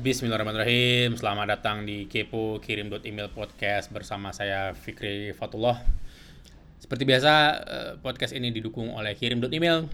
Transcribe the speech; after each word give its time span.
Bismillahirrahmanirrahim. 0.00 1.12
Selamat 1.12 1.60
datang 1.60 1.84
di 1.84 2.08
Kepo 2.08 2.56
Kirim 2.56 2.88
Email 3.04 3.28
Podcast 3.28 3.92
bersama 3.92 4.32
saya 4.32 4.72
Fikri 4.72 5.36
Fatullah. 5.36 5.76
Seperti 6.80 7.04
biasa, 7.04 7.32
eh, 7.60 7.92
podcast 8.00 8.32
ini 8.32 8.48
didukung 8.48 8.96
oleh 8.96 9.12
Kirim 9.12 9.44
Email, 9.52 9.92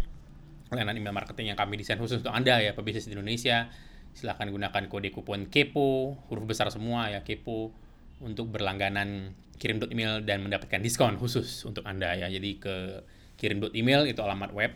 layanan 0.70 0.94
email 0.94 1.10
marketing 1.10 1.50
yang 1.50 1.58
kami 1.58 1.74
desain 1.82 1.98
khusus 1.98 2.22
untuk 2.22 2.30
Anda 2.30 2.62
ya, 2.62 2.70
pebisnis 2.70 3.10
di 3.10 3.18
Indonesia. 3.18 3.66
Silahkan 4.14 4.46
gunakan 4.46 4.86
kode 4.86 5.10
kupon 5.10 5.50
KEPO, 5.50 6.14
huruf 6.30 6.46
besar 6.46 6.70
semua 6.70 7.10
ya, 7.10 7.26
KEPO, 7.26 7.74
untuk 8.22 8.46
berlangganan 8.54 9.34
kirim 9.58 9.82
email 9.90 10.22
dan 10.22 10.38
mendapatkan 10.46 10.78
diskon 10.78 11.18
khusus 11.18 11.66
untuk 11.66 11.82
Anda 11.82 12.14
ya. 12.14 12.30
Jadi 12.30 12.62
ke 12.62 13.02
kirim 13.42 13.58
email 13.74 14.06
itu 14.06 14.22
alamat 14.22 14.54
web 14.54 14.70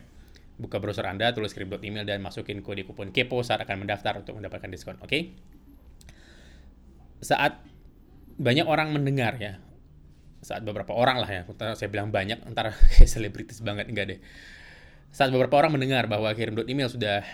buka 0.61 0.77
browser 0.77 1.09
Anda, 1.09 1.33
tulis 1.33 1.57
email 1.57 2.05
dan 2.05 2.21
masukin 2.21 2.61
kode 2.61 2.85
kupon 2.85 3.09
KEPO 3.09 3.41
saat 3.41 3.65
akan 3.65 3.81
mendaftar 3.81 4.21
untuk 4.21 4.37
mendapatkan 4.37 4.69
diskon. 4.69 5.01
Oke? 5.01 5.09
Okay? 5.09 5.21
Saat 7.25 7.57
banyak 8.37 8.69
orang 8.69 8.93
mendengar 8.93 9.41
ya, 9.41 9.57
saat 10.45 10.61
beberapa 10.61 10.93
orang 10.93 11.17
lah 11.17 11.29
ya, 11.29 11.41
saya 11.73 11.89
bilang 11.89 12.13
banyak, 12.13 12.45
antara 12.45 12.77
kayak 12.93 13.09
selebritis 13.09 13.65
banget 13.65 13.89
enggak 13.89 14.05
deh. 14.13 14.19
Saat 15.09 15.33
beberapa 15.33 15.57
orang 15.57 15.81
mendengar 15.81 16.05
bahwa 16.05 16.29
kirim 16.37 16.53
email 16.69 16.87
sudah 16.87 17.25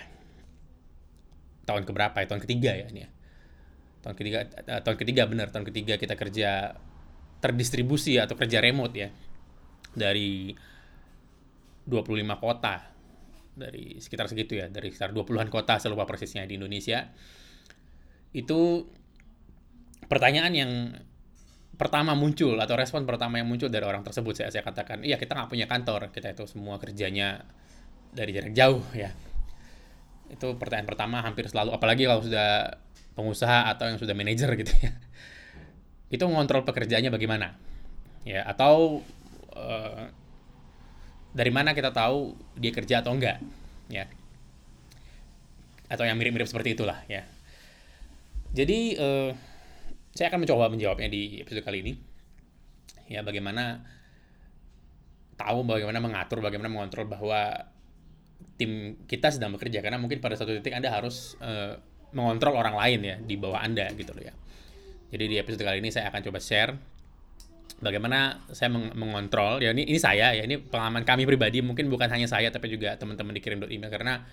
tahun 1.68 1.84
keberapa 1.84 2.16
ya, 2.24 2.26
tahun 2.32 2.42
ketiga 2.48 2.72
ya 2.80 2.88
ini 2.88 3.04
ya. 3.04 3.10
Tahun 4.08 4.16
ketiga, 4.16 4.48
uh, 4.48 4.82
tahun 4.82 4.98
ketiga 5.04 5.28
benar, 5.28 5.52
tahun 5.52 5.68
ketiga 5.68 6.00
kita 6.00 6.16
kerja 6.16 6.80
terdistribusi 7.44 8.18
atau 8.24 8.40
kerja 8.40 8.64
remote 8.64 8.96
ya. 8.96 9.12
Dari 9.92 10.56
25 11.88 12.44
kota 12.44 12.97
dari 13.58 13.98
sekitar 13.98 14.30
segitu 14.30 14.56
ya, 14.62 14.70
dari 14.70 14.94
sekitar 14.94 15.12
20-an 15.12 15.50
kota 15.50 15.82
seluruh 15.82 16.06
persisnya 16.06 16.46
di 16.46 16.62
Indonesia. 16.62 17.10
Itu 18.32 18.86
pertanyaan 20.06 20.54
yang 20.54 20.72
pertama 21.78 22.14
muncul 22.18 22.58
atau 22.58 22.74
respon 22.74 23.06
pertama 23.06 23.38
yang 23.38 23.46
muncul 23.50 23.70
dari 23.70 23.86
orang 23.86 24.02
tersebut 24.02 24.34
saya 24.34 24.50
saya 24.50 24.66
katakan 24.66 25.06
iya 25.06 25.18
kita 25.18 25.34
nggak 25.34 25.50
punya 25.50 25.66
kantor. 25.66 26.14
Kita 26.14 26.34
itu 26.34 26.46
semua 26.46 26.78
kerjanya 26.78 27.42
dari 28.14 28.32
jarak 28.32 28.54
jauh 28.54 28.86
ya. 28.94 29.10
Itu 30.30 30.56
pertanyaan 30.62 30.88
pertama 30.88 31.26
hampir 31.26 31.50
selalu 31.50 31.74
apalagi 31.74 32.06
kalau 32.06 32.22
sudah 32.22 32.78
pengusaha 33.18 33.74
atau 33.74 33.90
yang 33.90 33.98
sudah 33.98 34.14
manajer 34.14 34.54
gitu 34.62 34.74
ya. 34.78 34.94
Itu 36.14 36.30
mengontrol 36.30 36.64
pekerjaannya 36.64 37.10
bagaimana? 37.10 37.58
Ya 38.22 38.46
atau 38.46 39.02
uh, 39.58 40.04
dari 41.38 41.54
mana 41.54 41.78
kita 41.78 41.94
tahu 41.94 42.34
dia 42.58 42.74
kerja 42.74 43.06
atau 43.06 43.14
enggak 43.14 43.38
ya. 43.94 44.10
Atau 45.86 46.04
yang 46.10 46.18
mirip-mirip 46.18 46.50
seperti 46.50 46.74
itulah 46.74 47.06
ya. 47.06 47.22
Jadi 48.58 48.98
uh, 48.98 49.30
saya 50.18 50.34
akan 50.34 50.42
mencoba 50.42 50.74
menjawabnya 50.74 51.14
di 51.14 51.46
episode 51.46 51.62
kali 51.62 51.86
ini. 51.86 51.94
Ya 53.06 53.22
bagaimana 53.22 53.86
tahu 55.38 55.62
bagaimana 55.62 56.02
mengatur 56.02 56.42
bagaimana 56.42 56.74
mengontrol 56.74 57.06
bahwa 57.06 57.70
tim 58.58 58.98
kita 59.06 59.30
sedang 59.30 59.54
bekerja. 59.54 59.86
Karena 59.86 60.02
mungkin 60.02 60.18
pada 60.18 60.34
satu 60.34 60.58
titik 60.58 60.74
anda 60.74 60.90
harus 60.90 61.38
uh, 61.38 61.78
mengontrol 62.18 62.58
orang 62.58 62.74
lain 62.74 63.00
ya 63.06 63.16
di 63.22 63.38
bawah 63.38 63.62
anda 63.62 63.86
gitu 63.94 64.10
loh 64.18 64.26
ya. 64.26 64.34
Jadi 65.14 65.24
di 65.30 65.36
episode 65.38 65.62
kali 65.62 65.86
ini 65.86 65.94
saya 65.94 66.10
akan 66.10 66.20
coba 66.26 66.42
share 66.42 66.97
bagaimana 67.78 68.42
saya 68.50 68.74
meng 68.74 68.90
mengontrol 68.98 69.62
ya 69.62 69.70
ini 69.70 69.86
ini 69.86 70.00
saya 70.02 70.34
ya 70.34 70.44
ini 70.44 70.58
pengalaman 70.58 71.06
kami 71.06 71.30
pribadi 71.30 71.62
mungkin 71.62 71.94
bukan 71.94 72.10
hanya 72.10 72.26
saya 72.26 72.50
tapi 72.50 72.74
juga 72.74 72.98
teman-teman 72.98 73.38
dikirim 73.38 73.62
email 73.70 73.92
karena 73.94 74.26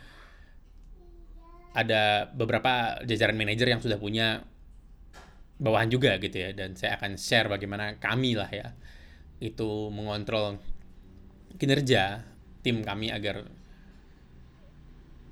ada 1.75 2.31
beberapa 2.33 3.03
jajaran 3.05 3.37
manajer 3.37 3.69
yang 3.69 3.83
sudah 3.85 4.01
punya 4.01 4.47
bawahan 5.61 5.93
juga 5.93 6.17
gitu 6.19 6.35
ya 6.35 6.51
dan 6.57 6.75
saya 6.79 6.97
akan 6.97 7.21
share 7.21 7.51
bagaimana 7.51 8.01
kami 8.01 8.33
lah 8.39 8.49
ya 8.49 8.73
itu 9.43 9.93
mengontrol 9.93 10.57
kinerja 11.61 12.25
tim 12.65 12.81
kami 12.81 13.13
agar 13.13 13.45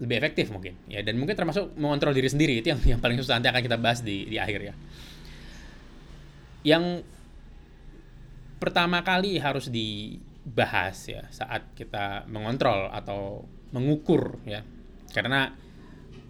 lebih 0.02 0.18
efektif 0.18 0.50
mungkin 0.50 0.74
ya 0.90 1.00
dan 1.00 1.14
mungkin 1.14 1.38
termasuk 1.38 1.78
mengontrol 1.78 2.10
diri 2.10 2.26
sendiri 2.26 2.58
itu 2.58 2.74
yang 2.74 2.80
yang 2.82 3.00
paling 3.00 3.16
susah 3.22 3.38
nanti 3.38 3.48
akan 3.48 3.62
kita 3.62 3.78
bahas 3.78 4.02
di 4.02 4.26
di 4.26 4.36
akhir 4.36 4.60
ya. 4.60 4.74
Yang 6.62 7.06
pertama 8.62 9.02
kali 9.02 9.42
harus 9.42 9.66
dibahas 9.66 10.94
ya 11.10 11.26
saat 11.34 11.74
kita 11.74 12.30
mengontrol 12.30 12.86
atau 12.94 13.42
mengukur 13.74 14.38
ya. 14.46 14.62
Karena 15.10 15.50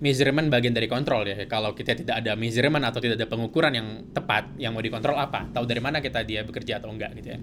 measurement 0.01 0.49
bagian 0.49 0.73
dari 0.73 0.89
kontrol 0.89 1.29
ya. 1.29 1.37
Kalau 1.45 1.77
kita 1.77 1.93
tidak 1.93 2.25
ada 2.25 2.33
measurement 2.33 2.89
atau 2.89 3.05
tidak 3.05 3.21
ada 3.21 3.29
pengukuran 3.29 3.77
yang 3.77 3.89
tepat 4.17 4.57
yang 4.57 4.73
mau 4.73 4.81
dikontrol 4.81 5.21
apa? 5.21 5.53
Tahu 5.53 5.69
dari 5.69 5.85
mana 5.85 6.01
kita 6.01 6.25
dia 6.25 6.41
bekerja 6.41 6.81
atau 6.81 6.89
enggak 6.89 7.13
gitu 7.21 7.37
ya. 7.37 7.39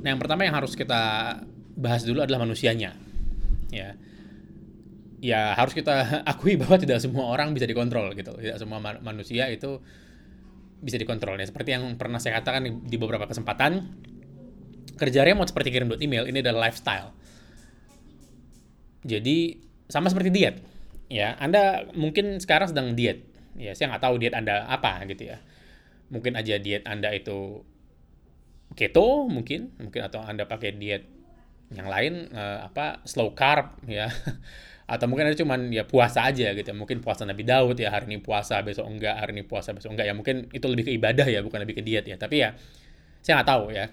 Nah 0.00 0.08
yang 0.16 0.18
pertama 0.18 0.48
yang 0.48 0.56
harus 0.56 0.72
kita 0.72 1.36
bahas 1.76 2.02
dulu 2.08 2.24
adalah 2.24 2.40
manusianya 2.40 2.96
ya. 3.68 3.94
Ya 5.20 5.52
harus 5.52 5.76
kita 5.76 6.08
akui 6.32 6.56
bahwa 6.56 6.80
tidak 6.80 7.04
semua 7.04 7.28
orang 7.28 7.52
bisa 7.52 7.68
dikontrol 7.68 8.16
gitu. 8.16 8.32
Tidak 8.32 8.56
semua 8.56 8.80
manusia 8.80 9.52
itu 9.52 9.78
bisa 10.80 10.96
dikontrol 10.96 11.36
ya. 11.36 11.46
Seperti 11.46 11.76
yang 11.76 11.94
pernah 12.00 12.18
saya 12.18 12.40
katakan 12.40 12.84
di, 12.84 12.96
beberapa 12.96 13.28
kesempatan, 13.28 13.84
kerja 14.96 15.24
remote 15.24 15.52
seperti 15.52 15.68
kirim 15.72 15.92
email 16.00 16.28
ini 16.28 16.40
adalah 16.40 16.68
lifestyle. 16.68 17.12
Jadi 19.04 19.60
sama 19.88 20.12
seperti 20.12 20.28
diet. 20.32 20.56
Ya, 21.10 21.34
Anda 21.40 21.88
mungkin 21.96 22.40
sekarang 22.40 22.72
sedang 22.72 22.94
diet. 22.94 23.24
Ya, 23.58 23.74
saya 23.76 23.92
nggak 23.92 24.02
tahu 24.04 24.14
diet 24.20 24.34
Anda 24.36 24.68
apa 24.68 25.04
gitu 25.08 25.32
ya. 25.32 25.42
Mungkin 26.10 26.34
aja 26.36 26.56
diet 26.56 26.84
Anda 26.88 27.12
itu 27.12 27.64
keto 28.78 29.26
mungkin, 29.26 29.74
mungkin 29.76 30.00
atau 30.06 30.22
Anda 30.22 30.46
pakai 30.46 30.78
diet 30.78 31.19
yang 31.70 31.86
lain 31.86 32.28
uh, 32.34 32.66
apa 32.66 33.02
slow 33.06 33.32
carb 33.34 33.78
ya. 33.86 34.10
Atau 34.90 35.06
mungkin 35.06 35.30
ada 35.30 35.38
cuman 35.38 35.70
ya 35.70 35.86
puasa 35.86 36.26
aja 36.26 36.50
gitu. 36.50 36.70
Mungkin 36.74 36.98
puasa 36.98 37.22
Nabi 37.22 37.46
Daud 37.46 37.78
ya 37.78 37.94
hari 37.94 38.10
ini 38.10 38.18
puasa 38.18 38.58
besok 38.66 38.90
enggak 38.90 39.22
hari 39.22 39.38
ini 39.38 39.46
puasa 39.46 39.70
besok 39.70 39.94
enggak. 39.94 40.10
Ya 40.10 40.14
mungkin 40.18 40.50
itu 40.50 40.66
lebih 40.66 40.90
ke 40.90 40.92
ibadah 40.98 41.26
ya 41.30 41.46
bukan 41.46 41.62
lebih 41.62 41.78
ke 41.78 41.82
diet 41.86 42.10
ya. 42.10 42.18
Tapi 42.18 42.42
ya 42.42 42.58
saya 43.22 43.40
nggak 43.40 43.48
tahu 43.48 43.64
ya. 43.70 43.86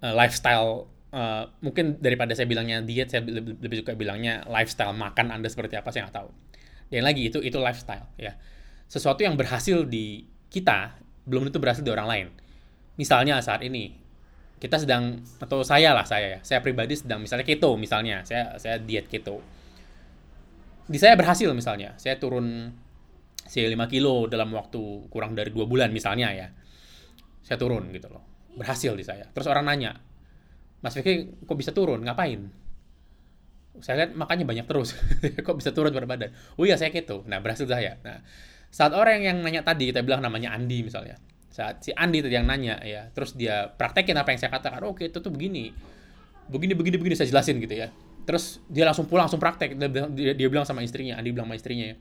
Uh, 0.00 0.14
lifestyle 0.16 0.90
uh, 1.14 1.46
mungkin 1.62 2.02
daripada 2.02 2.34
saya 2.34 2.50
bilangnya 2.50 2.82
diet 2.82 3.14
saya 3.14 3.22
lebih, 3.22 3.62
lebih 3.62 3.76
suka 3.84 3.94
bilangnya 3.94 4.42
lifestyle 4.50 4.96
makan 4.96 5.30
anda 5.30 5.46
seperti 5.46 5.78
apa 5.78 5.94
saya 5.94 6.10
nggak 6.10 6.18
tahu. 6.18 6.30
Dan 6.90 7.06
lagi 7.06 7.30
itu 7.30 7.38
itu 7.38 7.62
lifestyle 7.62 8.10
ya. 8.18 8.34
Sesuatu 8.90 9.22
yang 9.22 9.38
berhasil 9.38 9.86
di 9.86 10.26
kita 10.50 10.98
belum 11.30 11.46
tentu 11.46 11.62
berhasil 11.62 11.86
di 11.86 11.94
orang 11.94 12.08
lain. 12.10 12.26
Misalnya 12.98 13.38
saat 13.38 13.62
ini 13.62 13.99
kita 14.60 14.76
sedang 14.76 15.24
atau 15.40 15.64
saya 15.64 15.96
lah 15.96 16.04
saya 16.04 16.36
ya. 16.36 16.40
Saya 16.44 16.60
pribadi 16.60 16.92
sedang 16.92 17.24
misalnya 17.24 17.48
keto 17.48 17.72
misalnya. 17.80 18.20
Saya 18.28 18.60
saya 18.60 18.76
diet 18.76 19.08
keto. 19.08 19.40
Di 20.84 21.00
saya 21.00 21.16
berhasil 21.16 21.48
misalnya. 21.56 21.96
Saya 21.96 22.20
turun 22.20 22.68
saya 23.40 23.72
5 23.72 23.88
kilo 23.88 24.28
dalam 24.28 24.52
waktu 24.52 25.08
kurang 25.08 25.32
dari 25.32 25.48
dua 25.48 25.64
bulan 25.64 25.88
misalnya 25.90 26.28
ya. 26.36 26.52
Saya 27.40 27.56
turun 27.56 27.88
gitu 27.88 28.12
loh. 28.12 28.20
Berhasil 28.52 28.92
di 28.92 29.02
saya. 29.02 29.24
Terus 29.32 29.48
orang 29.48 29.64
nanya 29.64 29.96
Mas 30.84 30.92
Vicky 30.92 31.32
kok 31.48 31.56
bisa 31.56 31.72
turun? 31.72 32.04
Ngapain? 32.04 32.52
Saya 33.80 34.04
lihat 34.04 34.12
makanya 34.12 34.44
banyak 34.44 34.66
terus. 34.68 34.92
Kok 35.46 35.56
bisa 35.56 35.72
turun 35.72 35.92
berat 35.92 36.08
badan? 36.08 36.30
Oh 36.60 36.68
iya 36.68 36.76
saya 36.76 36.92
gitu 36.92 37.24
nah 37.28 37.40
berhasil 37.40 37.64
saya. 37.64 37.96
Nah 38.04 38.20
saat 38.68 38.92
orang 38.92 39.24
yang 39.24 39.40
nanya 39.40 39.64
tadi 39.64 39.88
kita 39.88 40.04
bilang 40.04 40.20
namanya 40.20 40.52
Andi 40.52 40.84
misalnya 40.84 41.16
saat 41.50 41.82
si 41.82 41.90
Andi 41.90 42.22
tadi 42.22 42.38
yang 42.38 42.46
nanya 42.46 42.78
ya 42.78 43.10
terus 43.10 43.34
dia 43.34 43.66
praktekin 43.74 44.14
apa 44.14 44.30
yang 44.30 44.38
saya 44.38 44.54
katakan 44.54 44.86
oke 44.86 45.02
itu 45.02 45.18
tuh 45.18 45.34
begini. 45.34 45.74
Begini 46.46 46.78
begini 46.78 46.96
begini 46.98 47.14
saya 47.18 47.26
jelasin 47.26 47.58
gitu 47.58 47.74
ya. 47.74 47.90
Terus 48.22 48.62
dia 48.70 48.86
langsung 48.86 49.10
pulang 49.10 49.26
langsung 49.26 49.42
praktek. 49.42 49.74
Dia, 49.74 49.90
dia, 49.90 50.32
dia 50.38 50.48
bilang 50.48 50.62
sama 50.62 50.86
istrinya 50.86 51.18
Andi 51.18 51.34
bilang 51.34 51.50
sama 51.50 51.58
istrinya 51.58 51.90
ya. 51.90 51.96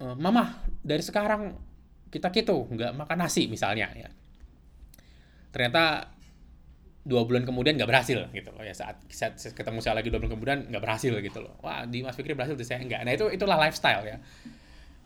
E, 0.00 0.04
mama 0.16 0.64
dari 0.80 1.04
sekarang 1.04 1.52
kita 2.08 2.32
gitu 2.32 2.72
nggak 2.72 2.96
makan 2.96 3.16
nasi 3.20 3.44
misalnya 3.52 3.92
ya. 3.92 4.08
Ternyata 5.52 6.08
dua 7.04 7.28
bulan 7.28 7.44
kemudian 7.44 7.76
nggak 7.76 7.90
berhasil 7.90 8.30
gitu 8.30 8.48
loh 8.54 8.62
ya 8.62 8.72
saat, 8.72 9.02
saat 9.10 9.34
ketemu 9.42 9.82
saya 9.82 9.98
lagi 9.98 10.08
dua 10.08 10.22
bulan 10.22 10.32
kemudian 10.38 10.58
nggak 10.72 10.80
berhasil 10.80 11.12
gitu 11.20 11.38
loh. 11.44 11.52
Wah 11.60 11.84
di 11.84 12.00
Mas 12.00 12.16
Fikri 12.16 12.32
berhasil 12.32 12.56
di 12.56 12.64
saya 12.64 12.80
enggak 12.80 13.04
nah 13.04 13.12
itu 13.12 13.28
itulah 13.28 13.60
lifestyle 13.60 14.08
ya. 14.08 14.16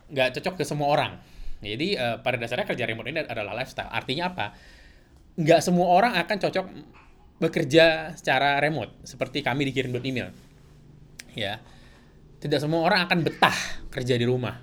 Nggak 0.07 0.39
cocok 0.39 0.55
ke 0.59 0.63
semua 0.63 0.87
orang 0.87 1.19
jadi 1.61 1.87
uh, 1.97 2.17
pada 2.21 2.37
dasarnya 2.37 2.69
kerja 2.69 2.85
remote 2.85 3.09
ini 3.09 3.25
adalah 3.25 3.57
lifestyle 3.57 3.89
artinya 3.89 4.29
apa 4.29 4.45
nggak 5.37 5.61
semua 5.61 5.87
orang 5.93 6.17
akan 6.17 6.37
cocok 6.41 6.65
bekerja 7.37 8.17
secara 8.17 8.57
remote 8.57 9.05
seperti 9.05 9.45
kami 9.45 9.69
dikirim 9.69 9.93
email. 10.01 10.33
Ya. 11.37 11.61
Tidak 12.37 12.61
semua 12.61 12.85
orang 12.85 13.05
akan 13.05 13.25
betah 13.25 13.57
kerja 13.89 14.13
di 14.17 14.25
rumah 14.25 14.61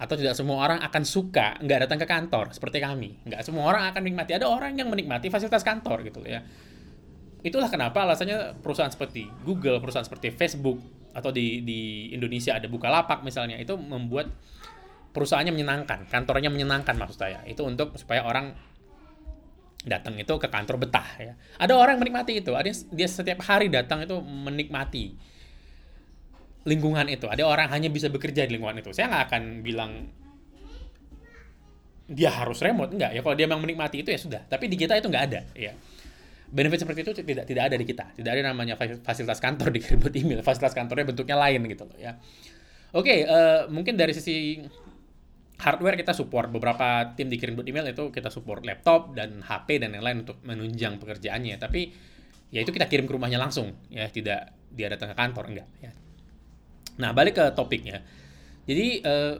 atau 0.00 0.16
tidak 0.16 0.32
semua 0.32 0.64
orang 0.64 0.78
akan 0.80 1.02
suka 1.04 1.60
nggak 1.60 1.86
datang 1.86 1.98
ke 2.02 2.06
kantor 2.06 2.54
seperti 2.54 2.78
kami. 2.82 3.18
Nggak 3.26 3.42
semua 3.46 3.66
orang 3.70 3.90
akan 3.90 4.00
menikmati. 4.02 4.34
Ada 4.34 4.46
orang 4.46 4.74
yang 4.78 4.90
menikmati 4.90 5.30
fasilitas 5.30 5.62
kantor 5.62 6.06
gitu 6.06 6.22
ya. 6.26 6.42
Itulah 7.40 7.70
kenapa 7.70 8.02
alasannya 8.04 8.58
perusahaan 8.58 8.90
seperti 8.90 9.26
Google, 9.46 9.78
perusahaan 9.78 10.06
seperti 10.06 10.34
Facebook 10.34 10.78
atau 11.10 11.34
di 11.34 11.66
di 11.66 12.10
Indonesia 12.14 12.54
ada 12.54 12.70
Bukalapak 12.70 13.26
misalnya 13.26 13.58
itu 13.58 13.74
membuat 13.74 14.30
perusahaannya 15.10 15.52
menyenangkan, 15.54 16.06
kantornya 16.06 16.50
menyenangkan 16.50 16.94
maksud 16.96 17.18
saya. 17.18 17.42
Itu 17.46 17.66
untuk 17.66 17.94
supaya 17.98 18.22
orang 18.26 18.54
datang 19.80 20.16
itu 20.20 20.34
ke 20.36 20.48
kantor 20.48 20.76
betah 20.76 21.08
ya. 21.18 21.32
Ada 21.56 21.72
orang 21.76 21.96
menikmati 21.96 22.44
itu, 22.44 22.52
ada 22.52 22.68
dia 22.68 23.08
setiap 23.08 23.40
hari 23.44 23.72
datang 23.72 24.04
itu 24.04 24.16
menikmati 24.20 25.16
lingkungan 26.68 27.08
itu. 27.08 27.26
Ada 27.26 27.42
orang 27.48 27.72
hanya 27.72 27.88
bisa 27.88 28.12
bekerja 28.12 28.44
di 28.44 28.54
lingkungan 28.54 28.78
itu. 28.80 28.92
Saya 28.92 29.08
nggak 29.08 29.24
akan 29.32 29.42
bilang 29.64 29.92
dia 32.10 32.30
harus 32.34 32.58
remote 32.58 32.90
enggak 32.90 33.14
ya 33.14 33.20
kalau 33.22 33.38
dia 33.38 33.46
memang 33.46 33.62
menikmati 33.62 34.02
itu 34.02 34.10
ya 34.10 34.18
sudah 34.18 34.42
tapi 34.50 34.66
di 34.66 34.74
kita 34.74 34.98
itu 34.98 35.06
nggak 35.06 35.24
ada 35.30 35.46
ya 35.54 35.70
benefit 36.50 36.82
seperti 36.82 37.06
itu 37.06 37.12
tidak 37.22 37.46
tidak 37.46 37.70
ada 37.70 37.76
di 37.78 37.86
kita 37.86 38.04
tidak 38.18 38.30
ada 38.34 38.42
namanya 38.50 38.74
fasilitas 39.06 39.38
kantor 39.38 39.70
di 39.78 39.78
remote 39.78 40.16
email 40.18 40.42
fasilitas 40.42 40.74
kantornya 40.74 41.06
bentuknya 41.06 41.38
lain 41.38 41.62
gitu 41.70 41.86
loh 41.86 41.94
ya 41.94 42.18
oke 42.90 43.06
okay, 43.06 43.22
uh, 43.22 43.30
eh, 43.30 43.60
mungkin 43.70 43.94
dari 43.94 44.10
sisi 44.10 44.58
hardware 45.60 46.00
kita 46.00 46.16
support 46.16 46.48
beberapa 46.48 47.12
tim 47.12 47.28
di 47.28 47.36
kirim 47.36 47.60
email 47.62 47.92
itu 47.92 48.08
kita 48.08 48.32
support 48.32 48.64
laptop 48.64 49.12
dan 49.12 49.44
HP 49.44 49.84
dan 49.84 49.92
lain-lain 49.92 50.24
untuk 50.24 50.40
menunjang 50.42 50.96
pekerjaannya 50.96 51.60
tapi 51.60 51.92
ya 52.48 52.64
itu 52.64 52.72
kita 52.72 52.88
kirim 52.88 53.04
ke 53.04 53.12
rumahnya 53.12 53.36
langsung 53.36 53.76
ya 53.92 54.08
tidak 54.08 54.56
dia 54.72 54.88
datang 54.88 55.12
ke 55.12 55.16
kantor 55.16 55.44
enggak 55.52 55.68
ya 55.84 55.92
nah 56.96 57.12
balik 57.12 57.36
ke 57.36 57.44
topiknya 57.52 58.00
jadi 58.68 59.02
uh, 59.02 59.34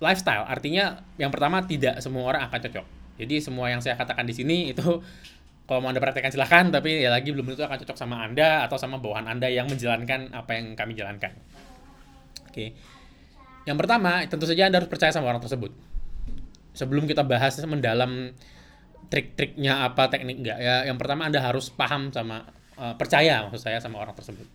lifestyle. 0.00 0.44
Artinya 0.44 1.00
yang 1.16 1.32
pertama 1.32 1.64
tidak 1.64 2.00
semua 2.04 2.28
orang 2.28 2.48
akan 2.48 2.58
cocok. 2.68 2.86
Jadi 3.16 3.34
semua 3.40 3.72
yang 3.72 3.80
saya 3.80 3.96
katakan 3.96 4.28
di 4.28 4.34
sini 4.36 4.56
itu 4.72 5.00
kalau 5.66 5.82
mau 5.82 5.90
Anda 5.90 5.98
praktekkan 5.98 6.30
silahkan, 6.30 6.70
tapi 6.70 7.02
ya 7.02 7.10
lagi 7.10 7.32
belum 7.34 7.48
tentu 7.48 7.64
akan 7.66 7.78
cocok 7.82 7.96
sama 7.98 8.22
Anda 8.22 8.68
atau 8.68 8.78
sama 8.78 9.02
bawahan 9.02 9.26
Anda 9.26 9.50
yang 9.50 9.66
menjalankan 9.66 10.30
apa 10.36 10.50
yang 10.54 10.78
kami 10.78 10.92
jalankan. 10.94 11.32
Oke. 12.46 12.76
Yang 13.66 13.76
pertama, 13.82 14.22
tentu 14.30 14.46
saja 14.46 14.70
Anda 14.70 14.78
harus 14.78 14.90
percaya 14.90 15.10
sama 15.10 15.26
orang 15.28 15.42
tersebut. 15.42 15.74
Sebelum 16.72 17.10
kita 17.10 17.26
bahas 17.26 17.58
mendalam 17.66 18.30
trik-triknya 19.10 19.86
apa, 19.86 20.06
teknik 20.06 20.38
enggak, 20.38 20.58
ya 20.58 20.86
yang 20.86 20.98
pertama 20.98 21.26
Anda 21.26 21.42
harus 21.42 21.70
paham 21.70 22.10
sama 22.14 22.46
uh, 22.78 22.94
percaya 22.94 23.46
maksud 23.46 23.62
saya 23.62 23.78
sama 23.82 23.98
orang 23.98 24.14
tersebut. 24.14 24.46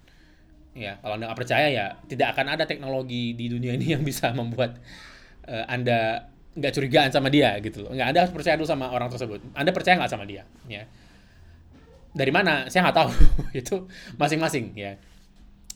Ya, 0.71 0.95
kalau 1.03 1.19
Anda 1.19 1.27
nggak 1.31 1.39
percaya 1.43 1.67
ya 1.67 1.85
tidak 2.07 2.31
akan 2.35 2.55
ada 2.55 2.63
teknologi 2.63 3.35
di 3.35 3.51
dunia 3.51 3.75
ini 3.75 3.91
yang 3.95 4.03
bisa 4.07 4.31
membuat 4.31 4.79
uh, 5.47 5.65
Anda 5.67 6.31
nggak 6.51 6.71
curigaan 6.75 7.11
sama 7.11 7.31
dia 7.31 7.55
gitu 7.63 7.87
loh. 7.87 7.91
Nggak, 7.95 8.07
Anda 8.11 8.19
harus 8.27 8.33
percaya 8.35 8.55
dulu 8.59 8.67
sama 8.67 8.91
orang 8.91 9.07
tersebut. 9.11 9.39
Anda 9.55 9.71
percaya 9.71 9.99
nggak 9.99 10.11
sama 10.11 10.23
dia? 10.27 10.43
Ya. 10.67 10.87
Dari 12.11 12.31
mana? 12.31 12.67
Saya 12.67 12.87
nggak 12.87 12.97
tahu. 12.97 13.11
itu 13.61 13.75
masing-masing 14.19 14.75
ya. 14.75 14.99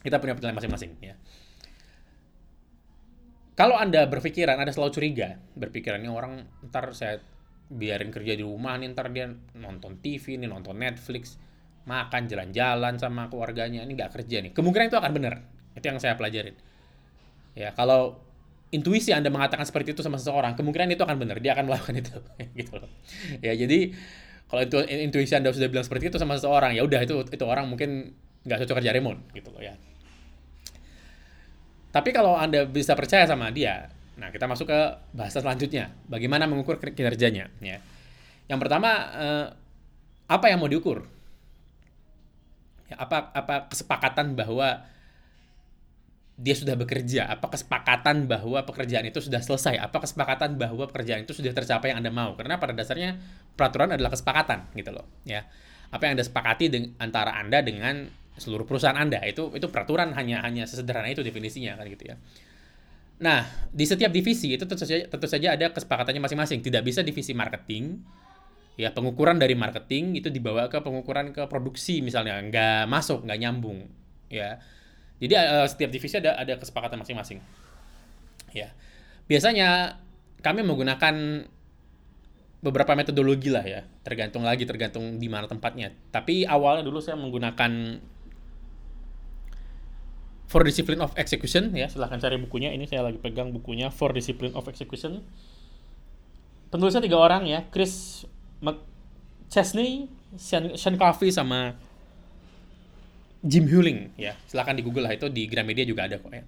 Kita 0.04 0.20
punya 0.20 0.36
penilaian 0.36 0.56
masing-masing 0.56 1.00
ya. 1.00 1.16
Kalau 3.56 3.80
Anda 3.80 4.04
berpikiran, 4.12 4.60
Anda 4.60 4.76
selalu 4.76 4.92
curiga, 4.92 5.40
berpikiran 5.56 6.04
ini 6.04 6.12
orang 6.12 6.44
ntar 6.68 6.92
saya 6.92 7.24
biarin 7.72 8.12
kerja 8.12 8.36
di 8.36 8.44
rumah 8.44 8.76
nih, 8.76 8.92
ntar 8.92 9.08
dia 9.16 9.32
nonton 9.56 10.04
TV 10.04 10.36
nih, 10.36 10.52
nonton 10.52 10.76
Netflix, 10.76 11.40
makan 11.88 12.28
jalan-jalan 12.28 13.00
sama 13.00 13.32
keluarganya, 13.32 13.88
ini 13.88 13.96
nggak 13.96 14.12
kerja 14.12 14.44
nih. 14.44 14.52
Kemungkinan 14.52 14.92
itu 14.92 15.00
akan 15.00 15.12
benar. 15.16 15.34
Itu 15.72 15.88
yang 15.88 16.04
saya 16.04 16.20
pelajarin. 16.20 16.52
Ya, 17.56 17.72
kalau 17.72 18.20
intuisi 18.76 19.16
Anda 19.16 19.32
mengatakan 19.32 19.64
seperti 19.64 19.96
itu 19.96 20.04
sama 20.04 20.20
seseorang, 20.20 20.60
kemungkinan 20.60 20.92
itu 20.92 21.08
akan 21.08 21.16
benar, 21.16 21.40
dia 21.40 21.56
akan 21.56 21.72
melakukan 21.72 21.96
itu 22.04 22.16
gitu 22.60 22.74
loh. 22.76 22.92
Ya, 23.40 23.56
jadi 23.56 23.96
kalau 24.52 24.68
itu 24.68 24.78
intuisi 24.84 25.32
Anda 25.32 25.56
sudah 25.56 25.72
bilang 25.72 25.88
seperti 25.88 26.12
itu 26.12 26.20
sama 26.20 26.36
seseorang, 26.36 26.76
ya 26.76 26.84
udah 26.84 27.00
itu 27.08 27.24
itu 27.32 27.46
orang 27.48 27.72
mungkin 27.72 28.20
nggak 28.44 28.68
cocok 28.68 28.84
kerja 28.84 28.92
remote 28.92 29.32
gitu 29.32 29.50
loh 29.56 29.64
ya. 29.64 29.80
Tapi 31.96 32.12
kalau 32.12 32.36
Anda 32.36 32.68
bisa 32.68 32.92
percaya 32.92 33.24
sama 33.24 33.56
dia, 33.56 33.88
nah 34.20 34.28
kita 34.28 34.52
masuk 34.52 34.68
ke 34.68 34.80
bahasa 35.16 35.40
selanjutnya, 35.40 35.96
bagaimana 36.12 36.44
mengukur 36.44 36.76
kinerjanya 36.76 37.48
ya. 37.64 37.80
Yang 38.52 38.60
pertama 38.60 38.90
eh, 39.16 39.48
apa 40.28 40.46
yang 40.52 40.60
mau 40.60 40.68
diukur? 40.68 41.08
Ya, 42.92 43.00
apa 43.00 43.32
apa 43.32 43.72
kesepakatan 43.72 44.36
bahwa 44.36 44.84
dia 46.36 46.52
sudah 46.52 46.76
bekerja? 46.76 47.32
Apa 47.32 47.48
kesepakatan 47.48 48.28
bahwa 48.28 48.60
pekerjaan 48.68 49.08
itu 49.08 49.24
sudah 49.24 49.40
selesai? 49.40 49.80
Apa 49.80 50.04
kesepakatan 50.04 50.60
bahwa 50.60 50.92
pekerjaan 50.92 51.24
itu 51.24 51.32
sudah 51.32 51.56
tercapai 51.56 51.96
yang 51.96 52.04
Anda 52.04 52.12
mau? 52.12 52.36
Karena 52.36 52.60
pada 52.60 52.76
dasarnya 52.76 53.16
peraturan 53.56 53.96
adalah 53.96 54.12
kesepakatan 54.12 54.68
gitu 54.76 54.92
loh, 54.92 55.08
ya. 55.24 55.48
Apa 55.96 56.12
yang 56.12 56.20
Anda 56.20 56.28
sepakati 56.28 57.00
antara 57.00 57.40
Anda 57.40 57.64
dengan 57.64 58.12
seluruh 58.36 58.68
perusahaan 58.68 58.96
Anda 58.96 59.24
itu 59.24 59.52
itu 59.56 59.68
peraturan 59.72 60.12
hanya 60.16 60.44
hanya 60.44 60.68
sesederhana 60.68 61.08
itu 61.12 61.24
definisinya 61.24 61.80
kan 61.80 61.86
gitu 61.88 62.12
ya. 62.12 62.16
Nah, 63.16 63.48
di 63.72 63.88
setiap 63.88 64.12
divisi 64.12 64.52
itu 64.52 64.68
tentu 64.68 64.84
saja 64.84 65.08
tentu 65.08 65.28
saja 65.28 65.56
ada 65.56 65.72
kesepakatannya 65.72 66.20
masing-masing. 66.20 66.60
Tidak 66.60 66.84
bisa 66.84 67.00
divisi 67.00 67.32
marketing 67.32 68.04
ya 68.76 68.92
pengukuran 68.92 69.40
dari 69.40 69.56
marketing 69.56 70.20
itu 70.20 70.28
dibawa 70.28 70.68
ke 70.68 70.84
pengukuran 70.84 71.32
ke 71.32 71.48
produksi 71.48 72.04
misalnya 72.04 72.44
nggak 72.44 72.92
masuk 72.92 73.24
nggak 73.24 73.40
nyambung 73.40 73.88
ya 74.28 74.60
jadi 75.20 75.34
uh, 75.40 75.68
setiap 75.68 75.92
divisi 75.92 76.20
ada 76.20 76.36
ada 76.36 76.60
kesepakatan 76.60 77.00
masing-masing. 77.00 77.40
Ya. 78.52 78.76
Biasanya 79.32 80.00
kami 80.44 80.62
menggunakan 80.62 81.48
beberapa 82.60 82.98
metodologi 82.98 83.54
lah 83.54 83.64
ya, 83.64 83.82
tergantung 84.02 84.44
lagi 84.44 84.68
tergantung 84.68 85.22
di 85.22 85.28
mana 85.32 85.48
tempatnya. 85.48 85.94
Tapi 86.12 86.44
awalnya 86.44 86.84
dulu 86.84 87.00
saya 87.00 87.16
menggunakan 87.16 88.02
For 90.46 90.62
Discipline 90.62 91.02
of 91.02 91.12
Execution 91.18 91.74
ya, 91.74 91.90
silahkan 91.90 92.22
cari 92.22 92.38
bukunya. 92.38 92.70
Ini 92.70 92.86
saya 92.86 93.02
lagi 93.02 93.18
pegang 93.18 93.50
bukunya 93.50 93.90
For 93.90 94.14
Discipline 94.14 94.54
of 94.54 94.70
Execution. 94.70 95.26
Penulisnya 96.70 97.02
tiga 97.02 97.18
orang 97.18 97.50
ya, 97.50 97.66
Chris 97.74 98.26
McChesney, 98.62 100.06
Sean, 100.38 100.96
Coffey 101.02 101.34
sama 101.34 101.74
Jim 103.42 103.66
Huling 103.66 104.14
ya. 104.18 104.38
Silakan 104.46 104.78
di 104.78 104.84
Google 104.86 105.10
lah. 105.10 105.14
Itu 105.18 105.34
di 105.34 105.50
Gramedia 105.50 105.86
juga 105.86 106.06
ada 106.06 106.22
kok 106.22 106.30
ya. 106.30 106.46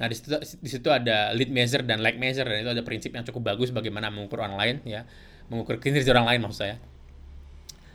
Nah 0.00 0.06
di 0.08 0.16
situ 0.16 0.28
di 0.40 0.68
situ 0.72 0.88
ada 0.88 1.36
lead 1.36 1.52
measure 1.52 1.84
dan 1.84 2.00
like 2.00 2.16
measure. 2.16 2.48
Dan 2.48 2.64
itu 2.64 2.72
ada 2.72 2.84
prinsip 2.84 3.12
yang 3.12 3.24
cukup 3.28 3.52
bagus 3.52 3.68
bagaimana 3.68 4.08
mengukur 4.08 4.40
orang 4.40 4.56
lain 4.56 4.76
ya. 4.88 5.04
Mengukur 5.52 5.76
kinerja 5.76 6.12
orang 6.16 6.36
lain 6.36 6.40
maksud 6.46 6.60
saya 6.64 6.76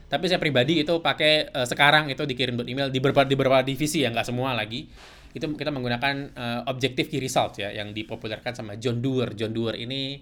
tapi 0.06 0.30
saya 0.30 0.38
pribadi 0.38 0.86
itu 0.86 1.02
pakai 1.02 1.50
uh, 1.50 1.66
sekarang 1.66 2.14
itu 2.14 2.22
dikirim 2.30 2.62
email 2.70 2.94
di 2.94 3.02
beberapa 3.02 3.26
di 3.26 3.34
beberapa 3.34 3.66
divisi 3.66 4.06
ya 4.06 4.14
nggak 4.14 4.28
semua 4.28 4.54
lagi. 4.54 4.86
Itu 5.36 5.50
kita 5.52 5.74
menggunakan 5.74 6.16
uh, 6.38 6.62
objective 6.70 7.10
key 7.10 7.20
result 7.20 7.58
ya 7.58 7.74
yang 7.74 7.92
dipopulerkan 7.92 8.54
sama 8.54 8.78
John 8.78 9.02
Doerr. 9.02 9.34
John 9.34 9.52
Doerr 9.52 9.82
ini 9.82 10.22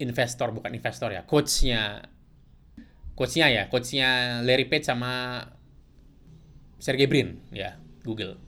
investor 0.00 0.52
bukan 0.56 0.72
investor 0.72 1.12
ya 1.12 1.28
coachnya. 1.28 2.08
Coachnya 3.16 3.46
ya 3.52 3.62
coachnya 3.68 4.40
Larry 4.44 4.68
Page 4.68 4.88
sama 4.88 5.44
Sergey 6.80 7.04
Brin 7.04 7.36
ya 7.52 7.76
Google. 8.00 8.40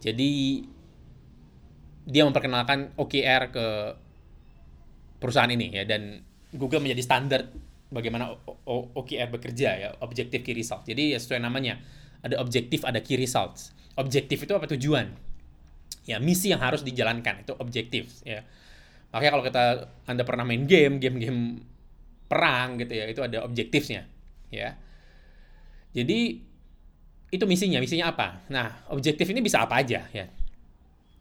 Jadi 0.00 0.64
dia 2.06 2.22
memperkenalkan 2.24 2.96
OKR 2.96 3.42
ke 3.52 3.66
perusahaan 5.20 5.50
ini 5.50 5.74
ya 5.74 5.84
dan 5.84 6.22
Google 6.54 6.80
menjadi 6.80 7.02
standar 7.02 7.40
bagaimana 7.90 8.34
OKR 8.66 9.28
bekerja 9.30 9.68
ya 9.78 9.88
objective 10.02 10.42
key 10.42 10.54
result. 10.56 10.82
Jadi 10.86 11.14
ya 11.14 11.18
sesuai 11.22 11.42
namanya. 11.42 11.78
Ada 12.24 12.42
objektif 12.42 12.82
ada 12.82 12.98
key 12.98 13.14
results. 13.14 13.70
Objektif 13.94 14.42
itu 14.42 14.52
apa? 14.56 14.66
Tujuan. 14.66 15.14
Ya 16.06 16.18
misi 16.18 16.50
yang 16.50 16.62
harus 16.62 16.82
dijalankan 16.82 17.46
itu 17.46 17.54
objektif 17.58 18.10
ya. 18.26 18.42
Makanya 19.14 19.32
kalau 19.38 19.44
kita 19.46 19.64
anda 20.10 20.22
pernah 20.26 20.42
main 20.42 20.66
game 20.66 20.98
game-game 20.98 21.62
perang 22.26 22.74
gitu 22.82 22.92
ya 22.98 23.06
itu 23.06 23.22
ada 23.22 23.46
objektifnya 23.46 24.10
ya. 24.50 24.74
Jadi 25.94 26.42
itu 27.30 27.44
misinya. 27.46 27.78
Misinya 27.78 28.10
apa? 28.10 28.42
Nah 28.50 28.86
objektif 28.90 29.30
ini 29.30 29.38
bisa 29.38 29.62
apa 29.62 29.78
aja 29.82 30.06
ya. 30.10 30.26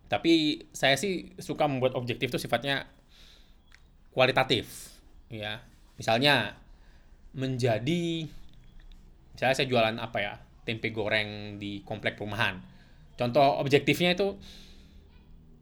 Tapi 0.09 0.65
saya 0.73 0.97
sih 0.97 1.33
suka 1.37 1.65
membuat 1.69 1.93
objektif 1.97 2.33
itu 2.33 2.37
sifatnya 2.41 2.85
kualitatif 4.13 4.95
ya 5.27 5.59
misalnya 5.95 6.55
menjadi 7.35 8.27
misalnya 9.35 9.55
saya 9.55 9.67
jualan 9.67 9.95
apa 9.99 10.17
ya 10.23 10.33
tempe 10.63 10.91
goreng 10.95 11.59
di 11.59 11.83
komplek 11.83 12.15
perumahan 12.15 12.59
contoh 13.15 13.59
objektifnya 13.59 14.15
itu 14.15 14.35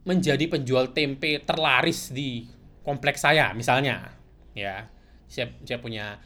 menjadi 0.04 0.44
penjual 0.46 0.92
tempe 0.92 1.42
terlaris 1.42 2.12
di 2.14 2.46
kompleks 2.84 3.24
saya 3.24 3.50
misalnya 3.56 4.14
ya 4.52 4.86
saya 5.26 5.50
saya 5.64 5.78
punya 5.80 6.20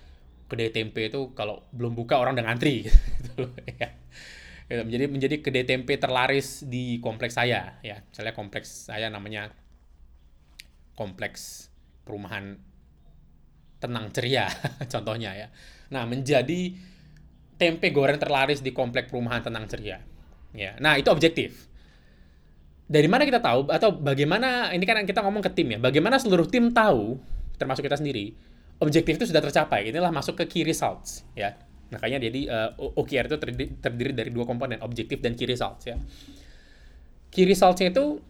kedai 0.49 0.73
tempe 0.73 1.09
itu 1.09 1.33
kalau 1.37 1.65
belum 1.73 1.93
buka 1.95 2.19
orang 2.19 2.37
udah 2.37 2.47
ngantri 2.49 2.89
gitu 3.21 3.49
ya. 3.79 3.89
gitu. 4.67 4.83
menjadi 4.85 5.05
menjadi 5.09 5.37
kedai 5.45 5.65
tempe 5.65 5.95
terlaris 6.01 6.65
di 6.67 6.99
kompleks 6.99 7.37
saya 7.37 7.79
ya 7.85 8.03
misalnya 8.05 8.35
kompleks 8.35 8.91
saya 8.91 9.09
namanya 9.13 9.53
kompleks 10.99 11.71
perumahan 12.03 12.59
tenang 13.79 14.11
ceria 14.11 14.51
contohnya 14.93 15.35
ya 15.35 15.49
nah 15.89 16.05
menjadi 16.05 16.75
tempe 17.59 17.91
goreng 17.91 18.17
terlaris 18.17 18.63
di 18.63 18.71
komplek 18.71 19.11
perumahan 19.11 19.43
tenang 19.43 19.67
ceria. 19.67 19.99
Ya. 20.55 20.79
Nah, 20.79 20.97
itu 20.97 21.11
objektif. 21.11 21.67
Dari 22.89 23.05
mana 23.11 23.29
kita 23.29 23.43
tahu 23.43 23.69
atau 23.69 23.93
bagaimana 23.93 24.73
ini 24.73 24.87
kan 24.89 25.05
kita 25.05 25.21
ngomong 25.21 25.45
ke 25.45 25.53
tim 25.53 25.77
ya. 25.77 25.79
Bagaimana 25.83 26.17
seluruh 26.17 26.49
tim 26.49 26.73
tahu 26.73 27.21
termasuk 27.59 27.85
kita 27.85 27.99
sendiri 28.01 28.33
objektif 28.81 29.21
itu 29.21 29.27
sudah 29.29 29.43
tercapai. 29.45 29.93
Inilah 29.93 30.15
masuk 30.15 30.41
ke 30.41 30.45
key 30.49 30.63
results 30.65 31.27
ya. 31.37 31.53
Makanya 31.93 32.23
jadi 32.31 32.41
uh, 32.49 32.71
OKR 32.97 33.29
itu 33.29 33.37
terdiri, 33.37 33.67
terdiri 33.83 34.13
dari 34.17 34.31
dua 34.33 34.49
komponen, 34.49 34.81
objektif 34.81 35.21
dan 35.21 35.37
key 35.37 35.45
results 35.45 35.85
ya. 35.85 36.01
Key 37.29 37.45
results-nya 37.45 37.93
itu 37.93 38.23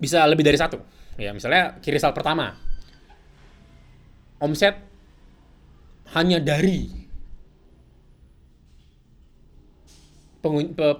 bisa 0.00 0.24
lebih 0.24 0.46
dari 0.46 0.56
satu. 0.56 0.80
Ya, 1.20 1.36
misalnya 1.36 1.76
key 1.84 1.92
result 1.92 2.16
pertama. 2.16 2.56
Omset 4.44 4.76
hanya 6.12 6.36
dari 6.36 6.84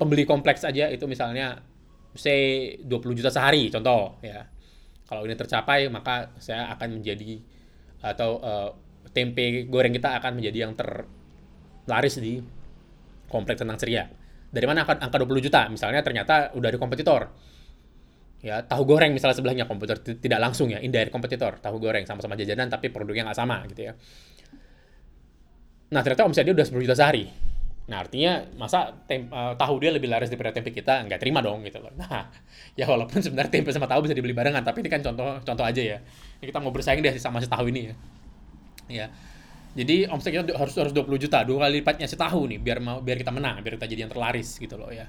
pembeli 0.01 0.25
kompleks 0.25 0.65
aja 0.65 0.89
itu 0.89 1.05
misalnya 1.05 1.61
say 2.17 2.73
20 2.81 3.21
juta 3.21 3.29
sehari 3.29 3.69
contoh 3.69 4.17
ya. 4.25 4.49
Kalau 5.05 5.29
ini 5.29 5.37
tercapai 5.37 5.93
maka 5.93 6.33
saya 6.41 6.73
akan 6.73 6.97
menjadi 6.97 7.37
atau 8.01 8.41
uh, 8.41 8.71
tempe 9.13 9.69
goreng 9.69 9.93
kita 9.93 10.17
akan 10.17 10.41
menjadi 10.41 10.65
yang 10.65 10.73
terlaris 10.73 12.17
di 12.17 12.41
kompleks 13.29 13.61
tenang 13.61 13.77
ceria. 13.77 14.09
Dari 14.49 14.65
mana 14.65 14.89
angka, 14.89 14.97
angka 14.97 15.21
20 15.21 15.45
juta? 15.45 15.69
Misalnya 15.69 16.01
ternyata 16.01 16.55
udah 16.57 16.69
ada 16.73 16.79
kompetitor. 16.81 17.29
Ya, 18.45 18.61
tahu 18.61 18.85
goreng 18.85 19.17
misalnya 19.17 19.41
sebelahnya 19.41 19.65
kompetitor 19.65 20.05
tidak 20.05 20.37
langsung 20.37 20.69
ya, 20.69 20.77
indirect 20.85 21.09
kompetitor, 21.09 21.57
tahu 21.65 21.81
goreng 21.81 22.05
sama-sama 22.05 22.37
jajanan 22.37 22.69
tapi 22.69 22.93
produknya 22.93 23.25
nggak 23.33 23.39
sama 23.41 23.65
gitu 23.73 23.89
ya. 23.89 23.93
Nah, 25.97 26.05
ternyata 26.05 26.29
omset 26.29 26.45
dia 26.45 26.53
udah 26.53 26.67
10 26.69 26.85
juta 26.85 26.93
sehari 26.93 27.25
Nah 27.85 28.01
artinya 28.01 28.41
masa 28.57 28.97
tem 29.05 29.29
uh, 29.29 29.53
tahu 29.61 29.77
dia 29.77 29.93
lebih 29.93 30.09
laris 30.09 30.33
daripada 30.33 30.57
tempe 30.57 30.73
kita 30.73 31.05
nggak 31.05 31.21
terima 31.21 31.45
dong 31.45 31.61
gitu 31.69 31.85
loh. 31.85 31.93
Nah 32.01 32.33
ya 32.81 32.89
walaupun 32.89 33.21
sebenarnya 33.21 33.53
tempe 33.53 33.69
sama 33.77 33.85
tahu 33.85 34.09
bisa 34.09 34.17
dibeli 34.17 34.33
barengan 34.33 34.65
tapi 34.65 34.81
ini 34.81 34.89
kan 34.89 35.05
contoh 35.05 35.37
contoh 35.45 35.65
aja 35.65 35.83
ya. 35.85 35.99
Ini 36.41 36.49
kita 36.49 36.65
mau 36.65 36.73
bersaing 36.73 37.05
deh 37.05 37.13
sama 37.21 37.45
si 37.45 37.49
tahu 37.49 37.69
ini 37.69 37.93
ya. 37.93 37.95
Ya. 38.89 39.07
Jadi 39.75 40.09
omset 40.09 40.33
kita 40.33 40.55
harus 40.55 40.73
harus 40.79 40.95
20 40.95 41.19
juta, 41.19 41.43
dua 41.43 41.67
kali 41.67 41.83
lipatnya 41.83 42.07
si 42.07 42.15
tahu 42.15 42.47
nih 42.47 42.63
biar 42.63 42.79
mau 42.81 43.03
biar 43.03 43.21
kita 43.21 43.35
menang, 43.35 43.61
biar 43.61 43.75
kita 43.77 43.91
jadi 43.91 44.01
yang 44.09 44.13
terlaris 44.13 44.57
gitu 44.57 44.81
loh 44.81 44.89
ya. 44.89 45.05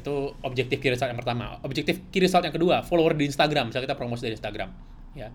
Itu 0.00 0.32
objektif 0.40 0.80
key 0.80 0.90
result 0.90 1.12
yang 1.12 1.20
pertama. 1.20 1.60
Objektif 1.60 2.00
key 2.08 2.24
result 2.24 2.42
yang 2.42 2.56
kedua, 2.56 2.80
follower 2.80 3.12
di 3.12 3.28
Instagram. 3.28 3.68
Misalnya 3.68 3.92
kita 3.92 3.98
promosi 4.00 4.24
dari 4.24 4.34
Instagram, 4.34 4.68
ya. 5.12 5.28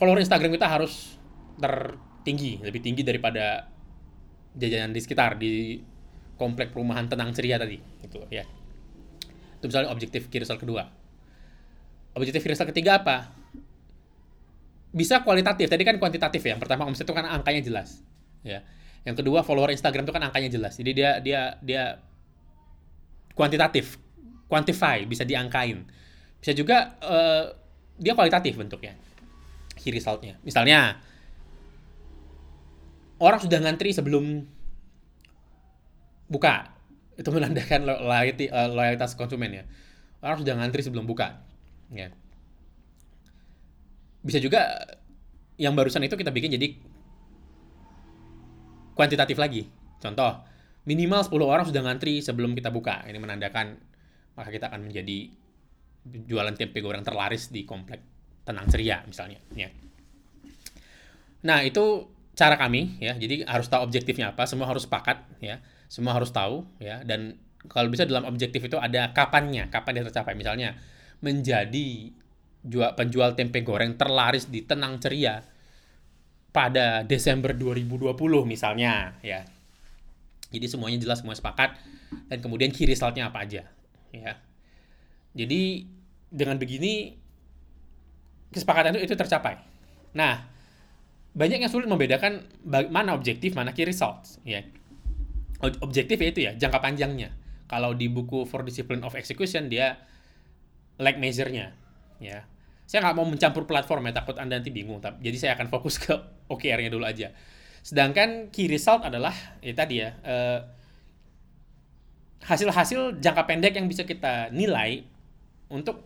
Follower 0.00 0.18
Instagram 0.18 0.50
kita 0.56 0.66
harus 0.66 1.20
tertinggi, 1.60 2.64
lebih 2.64 2.80
tinggi 2.80 3.04
daripada 3.04 3.68
jajanan 4.56 4.92
di 4.92 5.00
sekitar 5.00 5.36
di 5.36 5.80
komplek 6.36 6.72
perumahan 6.72 7.06
tenang 7.06 7.30
ceria 7.36 7.60
tadi 7.60 7.78
gitu 8.02 8.24
ya. 8.32 8.42
Itu 9.60 9.70
misalnya 9.70 9.92
objektif 9.92 10.26
key 10.32 10.42
result 10.42 10.58
kedua. 10.58 10.88
Objektif 12.16 12.42
key 12.42 12.50
result 12.50 12.68
ketiga 12.72 12.98
apa? 13.04 13.30
Bisa 14.92 15.24
kualitatif. 15.24 15.70
Tadi 15.70 15.84
kan 15.86 15.96
kuantitatif 15.96 16.42
ya. 16.42 16.56
Yang 16.56 16.68
pertama 16.68 16.84
omset 16.84 17.06
itu 17.06 17.14
kan 17.14 17.24
angkanya 17.24 17.62
jelas 17.62 18.02
ya. 18.42 18.60
Yang 19.06 19.22
kedua 19.24 19.46
follower 19.46 19.70
Instagram 19.70 20.04
itu 20.04 20.12
kan 20.12 20.22
angkanya 20.26 20.50
jelas. 20.50 20.76
Jadi 20.76 20.90
dia 20.92 21.10
dia 21.22 21.56
dia 21.62 22.02
kuantitatif 23.32 23.96
quantify 24.50 25.04
bisa 25.08 25.24
diangkain. 25.24 25.84
Bisa 26.42 26.52
juga 26.52 26.98
uh, 27.00 27.44
dia 27.96 28.12
kualitatif 28.12 28.58
bentuknya 28.58 28.98
key 29.82 29.90
resultnya. 29.90 30.38
Misalnya 30.46 31.00
orang 33.18 33.40
sudah 33.42 33.58
ngantri 33.58 33.90
sebelum 33.90 34.46
buka. 36.30 36.70
Itu 37.18 37.28
menandakan 37.34 37.88
uh, 37.90 38.68
loyalitas 38.72 39.18
konsumen 39.18 39.62
ya. 39.62 39.64
Orang 40.22 40.44
sudah 40.46 40.54
ngantri 40.54 40.86
sebelum 40.86 41.08
buka 41.08 41.42
ya. 41.90 42.14
Bisa 44.22 44.38
juga 44.38 44.86
yang 45.58 45.74
barusan 45.74 46.06
itu 46.06 46.14
kita 46.14 46.30
bikin 46.30 46.54
jadi 46.54 46.78
kuantitatif 48.94 49.36
lagi. 49.40 49.66
Contoh 49.98 50.51
minimal 50.88 51.22
10 51.22 51.32
orang 51.42 51.64
sudah 51.66 51.82
ngantri 51.86 52.18
sebelum 52.22 52.54
kita 52.58 52.74
buka. 52.74 53.06
Ini 53.06 53.18
menandakan 53.18 53.78
maka 54.32 54.48
kita 54.48 54.72
akan 54.72 54.88
menjadi 54.88 55.28
jualan 56.02 56.54
tempe 56.58 56.82
goreng 56.82 57.06
terlaris 57.06 57.52
di 57.52 57.62
komplek 57.62 58.02
tenang 58.42 58.66
ceria 58.66 59.06
misalnya. 59.06 59.38
Ya. 59.54 59.70
Nah 61.46 61.62
itu 61.62 62.10
cara 62.34 62.58
kami 62.58 62.98
ya. 62.98 63.14
Jadi 63.14 63.46
harus 63.46 63.70
tahu 63.70 63.86
objektifnya 63.86 64.34
apa 64.34 64.48
semua 64.50 64.66
harus 64.66 64.88
sepakat 64.88 65.22
ya. 65.38 65.62
Semua 65.86 66.16
harus 66.16 66.34
tahu 66.34 66.66
ya. 66.82 67.06
Dan 67.06 67.38
kalau 67.70 67.86
bisa 67.86 68.02
dalam 68.02 68.26
objektif 68.26 68.58
itu 68.66 68.74
ada 68.80 69.14
kapannya 69.14 69.70
kapan 69.70 70.02
dia 70.02 70.04
tercapai. 70.10 70.34
Misalnya 70.34 70.74
menjadi 71.22 72.10
jual 72.62 72.94
penjual 72.98 73.34
tempe 73.38 73.62
goreng 73.62 73.94
terlaris 73.94 74.50
di 74.50 74.62
tenang 74.66 74.98
ceria 74.98 75.42
pada 76.54 77.02
Desember 77.02 77.56
2020 77.56 78.14
misalnya 78.44 79.18
ya 79.24 79.42
jadi 80.52 80.68
semuanya 80.68 81.00
jelas 81.00 81.24
semua 81.24 81.32
sepakat 81.32 81.80
dan 82.28 82.38
kemudian 82.44 82.68
key 82.70 82.84
resultnya 82.84 83.32
apa 83.32 83.48
aja 83.48 83.64
ya 84.12 84.36
jadi 85.32 85.88
dengan 86.28 86.60
begini 86.60 87.16
kesepakatan 88.52 89.00
itu, 89.00 89.08
itu 89.08 89.14
tercapai 89.16 89.56
nah 90.12 90.52
banyak 91.32 91.64
yang 91.64 91.72
sulit 91.72 91.88
membedakan 91.88 92.44
mana 92.68 93.16
objektif, 93.16 93.56
mana 93.56 93.72
key 93.72 93.88
results. 93.88 94.36
Ya. 94.44 94.68
Objektif 95.80 96.20
ya 96.20 96.28
itu 96.28 96.40
ya, 96.44 96.52
jangka 96.52 96.78
panjangnya. 96.84 97.32
Kalau 97.64 97.96
di 97.96 98.12
buku 98.12 98.44
For 98.44 98.60
Discipline 98.60 99.00
of 99.00 99.16
Execution, 99.16 99.72
dia 99.72 99.96
lag 101.00 101.16
measure-nya. 101.16 101.72
Ya. 102.20 102.44
Saya 102.84 103.08
nggak 103.08 103.16
mau 103.16 103.24
mencampur 103.24 103.64
platform 103.64 104.12
ya, 104.12 104.20
takut 104.20 104.36
Anda 104.36 104.60
nanti 104.60 104.68
bingung. 104.68 105.00
Jadi 105.00 105.36
saya 105.40 105.56
akan 105.56 105.72
fokus 105.72 105.96
ke 105.96 106.12
OKR-nya 106.52 106.92
dulu 106.92 107.08
aja. 107.08 107.32
Sedangkan 107.82 108.48
key 108.54 108.70
result 108.70 109.02
adalah, 109.02 109.34
ya 109.58 109.74
tadi 109.74 109.98
ya, 109.98 110.14
eh, 110.22 110.58
hasil-hasil 112.46 113.18
jangka 113.22 113.42
pendek 113.46 113.74
yang 113.78 113.86
bisa 113.86 114.02
kita 114.06 114.50
nilai 114.54 115.02
untuk 115.70 116.02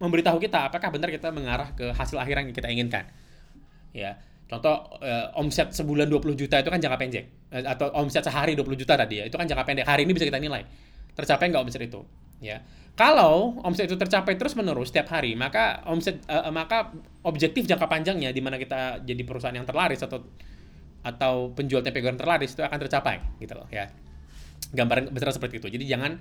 memberitahu 0.00 0.40
kita 0.40 0.72
apakah 0.72 0.88
benar 0.88 1.12
kita 1.12 1.28
mengarah 1.28 1.76
ke 1.76 1.92
hasil 1.92 2.16
akhir 2.16 2.40
yang 2.40 2.48
kita 2.56 2.68
inginkan. 2.72 3.04
Ya, 3.92 4.16
Contoh 4.50 4.98
uh, 4.98 5.30
omset 5.38 5.70
sebulan 5.70 6.10
20 6.10 6.34
juta 6.34 6.58
itu 6.58 6.66
kan 6.74 6.82
jangka 6.82 6.98
pendek. 6.98 7.24
Uh, 7.54 7.62
atau 7.62 7.86
omset 7.94 8.26
sehari 8.26 8.58
20 8.58 8.82
juta 8.82 8.98
tadi 8.98 9.22
ya, 9.22 9.24
itu 9.30 9.38
kan 9.38 9.46
jangka 9.46 9.62
pendek. 9.62 9.86
Hari 9.86 10.02
ini 10.02 10.10
bisa 10.10 10.26
kita 10.26 10.42
nilai. 10.42 10.66
Tercapai 11.14 11.54
nggak 11.54 11.62
omset 11.62 11.86
itu? 11.86 12.02
Ya. 12.42 12.58
Kalau 12.98 13.62
omset 13.62 13.86
itu 13.86 13.94
tercapai 13.94 14.34
terus-menerus 14.34 14.90
setiap 14.90 15.14
hari, 15.14 15.38
maka 15.38 15.86
omset 15.86 16.18
uh, 16.26 16.50
maka 16.50 16.90
objektif 17.22 17.62
jangka 17.70 17.86
panjangnya 17.86 18.34
di 18.34 18.42
mana 18.42 18.58
kita 18.58 19.06
jadi 19.06 19.22
perusahaan 19.22 19.54
yang 19.54 19.62
terlaris 19.70 20.02
atau 20.02 20.18
atau 21.00 21.52
penjual 21.56 21.80
tempe 21.80 22.04
goreng 22.04 22.20
terlaris 22.20 22.52
itu 22.52 22.60
akan 22.60 22.78
tercapai 22.80 23.20
gitu 23.40 23.56
loh 23.56 23.68
ya. 23.72 23.88
Gambaran 24.70 25.10
besar 25.10 25.32
seperti 25.32 25.58
itu. 25.58 25.68
Jadi 25.72 25.84
jangan 25.88 26.20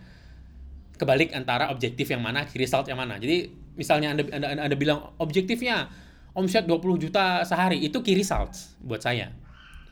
kebalik 0.99 1.31
antara 1.35 1.71
objektif 1.71 2.11
yang 2.11 2.23
mana, 2.23 2.47
result 2.55 2.87
yang 2.87 2.99
mana. 2.99 3.19
Jadi 3.19 3.51
misalnya 3.79 4.15
Anda 4.15 4.23
Anda, 4.31 4.47
anda 4.67 4.75
bilang 4.75 5.15
objektifnya 5.19 5.87
omset 6.35 6.67
20 6.67 7.03
juta 7.09 7.41
sehari 7.43 7.81
itu 7.81 7.99
key 8.05 8.13
results 8.13 8.77
buat 8.83 9.01
saya 9.01 9.33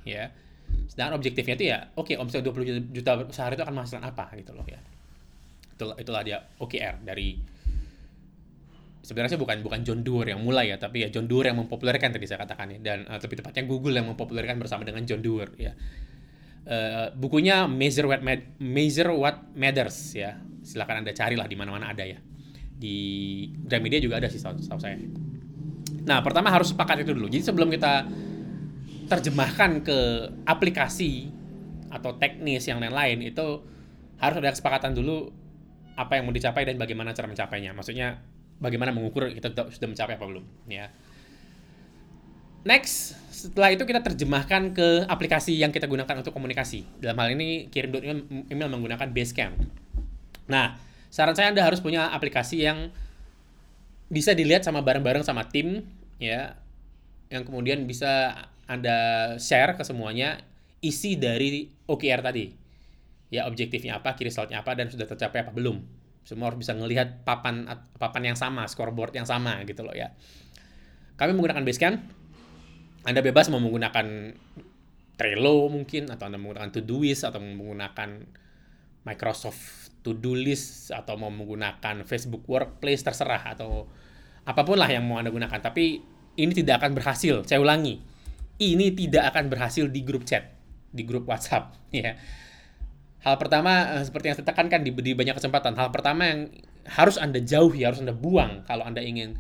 ya 0.08 0.32
sedangkan 0.88 1.20
objektifnya 1.20 1.56
itu 1.60 1.66
ya 1.68 1.80
oke 2.00 2.14
okay, 2.14 2.16
omset 2.16 2.44
20 2.44 2.96
juta 2.96 3.28
sehari 3.34 3.60
itu 3.60 3.64
akan 3.64 3.76
menghasilkan 3.76 4.06
apa 4.08 4.32
gitu 4.40 4.56
loh 4.56 4.64
ya 4.68 4.80
itulah, 5.76 5.96
itulah 6.00 6.22
dia 6.24 6.38
OKR 6.58 7.04
dari 7.04 7.38
sebenarnya 9.08 9.40
bukan 9.40 9.64
bukan 9.64 9.80
John 9.88 10.04
Doerr 10.04 10.36
yang 10.36 10.44
mulai 10.44 10.76
ya 10.76 10.76
tapi 10.76 11.08
ya 11.08 11.08
John 11.08 11.32
Doerr 11.32 11.56
yang 11.56 11.64
mempopulerkan 11.64 12.12
tadi 12.12 12.28
saya 12.28 12.44
katakan 12.44 12.76
ya. 12.76 12.80
Dan 12.84 13.08
uh, 13.08 13.16
lebih 13.16 13.40
tepatnya 13.40 13.64
Google 13.64 13.96
yang 13.96 14.12
mempopulerkan 14.12 14.60
bersama 14.60 14.84
dengan 14.84 15.08
John 15.08 15.24
Doerr 15.24 15.56
ya. 15.56 15.72
Uh, 16.68 17.16
bukunya 17.16 17.64
Measure 17.72 18.12
What 18.12 18.20
Measure 18.60 19.16
What 19.16 19.56
Matters 19.56 19.96
ya. 20.12 20.36
Silakan 20.60 21.08
anda 21.08 21.16
carilah 21.16 21.48
di 21.48 21.56
mana-mana 21.56 21.96
ada 21.96 22.04
ya. 22.04 22.20
Di 22.76 22.96
Gramedia 23.64 24.04
juga 24.04 24.20
ada 24.20 24.28
sih 24.28 24.44
setahu 24.44 24.60
saya. 24.60 25.00
Nah, 26.04 26.20
pertama 26.20 26.52
harus 26.52 26.76
sepakat 26.76 27.08
itu 27.08 27.16
dulu. 27.16 27.32
Jadi 27.32 27.44
sebelum 27.48 27.72
kita 27.72 28.04
terjemahkan 29.08 29.88
ke 29.88 30.00
aplikasi 30.44 31.32
atau 31.88 32.20
teknis 32.20 32.68
yang 32.68 32.84
lain-lain 32.84 33.24
itu 33.24 33.64
harus 34.20 34.38
ada 34.44 34.52
kesepakatan 34.52 34.92
dulu 34.92 35.32
apa 35.96 36.20
yang 36.20 36.28
mau 36.28 36.36
dicapai 36.36 36.68
dan 36.68 36.76
bagaimana 36.76 37.16
cara 37.16 37.32
mencapainya. 37.32 37.72
Maksudnya 37.72 38.20
bagaimana 38.58 38.94
mengukur 38.94 39.30
kita 39.32 39.54
sudah 39.70 39.88
mencapai 39.90 40.18
apa 40.18 40.26
belum, 40.26 40.46
ya. 40.70 40.90
Next, 42.68 43.16
setelah 43.32 43.72
itu 43.72 43.88
kita 43.88 44.04
terjemahkan 44.04 44.76
ke 44.76 45.08
aplikasi 45.08 45.56
yang 45.56 45.72
kita 45.72 45.88
gunakan 45.88 46.20
untuk 46.20 46.36
komunikasi. 46.36 46.84
Dalam 47.00 47.16
hal 47.22 47.38
ini 47.38 47.72
kirim 47.72 47.96
email 48.52 48.68
menggunakan 48.68 49.08
Basecamp. 49.14 49.56
Nah, 50.52 50.76
saran 51.08 51.38
saya 51.38 51.56
Anda 51.56 51.64
harus 51.64 51.80
punya 51.80 52.12
aplikasi 52.12 52.68
yang 52.68 52.92
bisa 54.12 54.36
dilihat 54.36 54.64
sama 54.64 54.84
bareng-bareng 54.84 55.24
sama 55.24 55.48
tim 55.48 55.84
ya 56.16 56.56
yang 57.28 57.44
kemudian 57.44 57.84
bisa 57.84 58.36
anda 58.68 59.36
share 59.40 59.76
ke 59.76 59.84
semuanya 59.84 60.44
isi 60.84 61.16
dari 61.16 61.72
OKR 61.88 62.24
tadi. 62.24 62.52
Ya 63.28 63.44
objektifnya 63.48 64.00
apa, 64.00 64.16
key 64.16 64.28
resultnya 64.28 64.64
apa, 64.64 64.72
dan 64.76 64.88
sudah 64.88 65.04
tercapai 65.04 65.44
apa 65.44 65.52
belum. 65.52 65.84
Semua 66.28 66.52
harus 66.52 66.60
bisa 66.60 66.76
melihat 66.76 67.24
papan 67.24 67.64
papan 67.96 68.36
yang 68.36 68.38
sama, 68.38 68.68
scoreboard 68.68 69.16
yang 69.16 69.24
sama 69.24 69.64
gitu 69.64 69.88
loh 69.88 69.96
ya. 69.96 70.12
Kami 71.16 71.32
menggunakan 71.32 71.64
Basecamp. 71.64 72.04
Anda 73.08 73.24
bebas 73.24 73.48
mau 73.48 73.64
menggunakan 73.64 74.36
Trello 75.16 75.72
mungkin 75.72 76.12
atau 76.12 76.28
Anda 76.28 76.36
menggunakan 76.36 76.76
Todoist 76.76 77.24
atau 77.24 77.40
menggunakan 77.40 78.28
Microsoft 79.08 79.88
To-do 80.04 80.40
list 80.40 80.92
atau 80.96 81.20
mau 81.20 81.28
menggunakan 81.28 82.08
Facebook 82.08 82.48
Workplace 82.48 83.04
terserah 83.04 83.44
atau 83.56 83.88
apa 84.48 84.64
pun 84.64 84.80
lah 84.80 84.88
yang 84.88 85.04
mau 85.04 85.20
Anda 85.20 85.32
gunakan. 85.32 85.60
Tapi 85.60 86.00
ini 86.40 86.52
tidak 86.56 86.80
akan 86.80 86.96
berhasil. 86.96 87.44
Saya 87.44 87.60
ulangi. 87.60 88.00
Ini 88.56 88.96
tidak 88.96 89.36
akan 89.36 89.52
berhasil 89.52 89.86
di 89.92 90.02
grup 90.08 90.24
chat, 90.24 90.48
di 90.96 91.04
grup 91.04 91.28
WhatsApp 91.28 91.76
ya. 91.92 92.16
Hal 93.26 93.36
pertama 93.42 93.98
eh, 93.98 94.04
seperti 94.06 94.30
yang 94.30 94.36
saya 94.38 94.48
tekankan 94.48 94.86
di, 94.86 94.94
di 94.94 95.14
banyak 95.18 95.36
kesempatan, 95.38 95.74
hal 95.74 95.90
pertama 95.90 96.30
yang 96.30 96.40
harus 96.86 97.18
Anda 97.18 97.42
jauhi, 97.42 97.84
harus 97.84 98.00
Anda 98.00 98.14
buang 98.14 98.64
kalau 98.70 98.86
Anda 98.86 99.02
ingin 99.02 99.36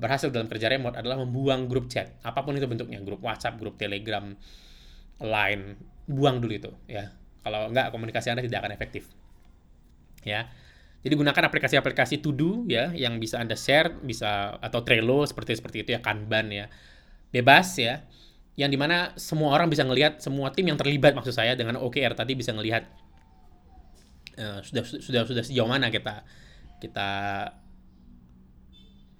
berhasil 0.00 0.32
dalam 0.32 0.48
kerja 0.48 0.72
remote 0.72 0.96
adalah 0.96 1.20
membuang 1.20 1.68
grup 1.68 1.86
chat. 1.92 2.16
Apa 2.24 2.42
pun 2.42 2.56
itu 2.56 2.64
bentuknya, 2.64 2.98
grup 3.04 3.20
WhatsApp, 3.20 3.60
grup 3.60 3.76
Telegram, 3.76 4.32
Line, 5.20 5.76
buang 6.08 6.40
dulu 6.40 6.52
itu 6.56 6.72
ya. 6.88 7.12
Kalau 7.44 7.68
enggak 7.68 7.92
komunikasi 7.92 8.32
Anda 8.32 8.40
tidak 8.44 8.64
akan 8.64 8.72
efektif. 8.72 9.04
Ya. 10.24 10.48
Jadi 11.00 11.16
gunakan 11.16 11.48
aplikasi-aplikasi 11.48 12.20
to 12.20 12.32
do 12.36 12.68
ya 12.68 12.92
yang 12.92 13.16
bisa 13.20 13.40
Anda 13.40 13.56
share, 13.56 14.00
bisa 14.04 14.60
atau 14.60 14.84
Trello 14.84 15.24
seperti 15.24 15.56
seperti 15.56 15.84
itu 15.84 15.90
ya, 15.96 16.00
Kanban 16.00 16.48
ya. 16.52 16.68
Bebas 17.32 17.76
ya. 17.76 18.04
Yang 18.56 18.76
di 18.76 18.78
mana 18.80 19.16
semua 19.16 19.56
orang 19.56 19.72
bisa 19.72 19.84
ngelihat 19.84 20.20
semua 20.20 20.52
tim 20.52 20.68
yang 20.68 20.76
terlibat 20.76 21.16
maksud 21.16 21.32
saya 21.32 21.56
dengan 21.56 21.80
OKR 21.80 22.12
tadi 22.12 22.36
bisa 22.36 22.52
ngelihat 22.52 22.84
uh, 24.40 24.58
sudah 24.64 24.82
sudah 24.82 25.22
sudah 25.28 25.44
sejauh 25.44 25.68
mana 25.68 25.92
kita 25.92 26.24
kita 26.80 27.08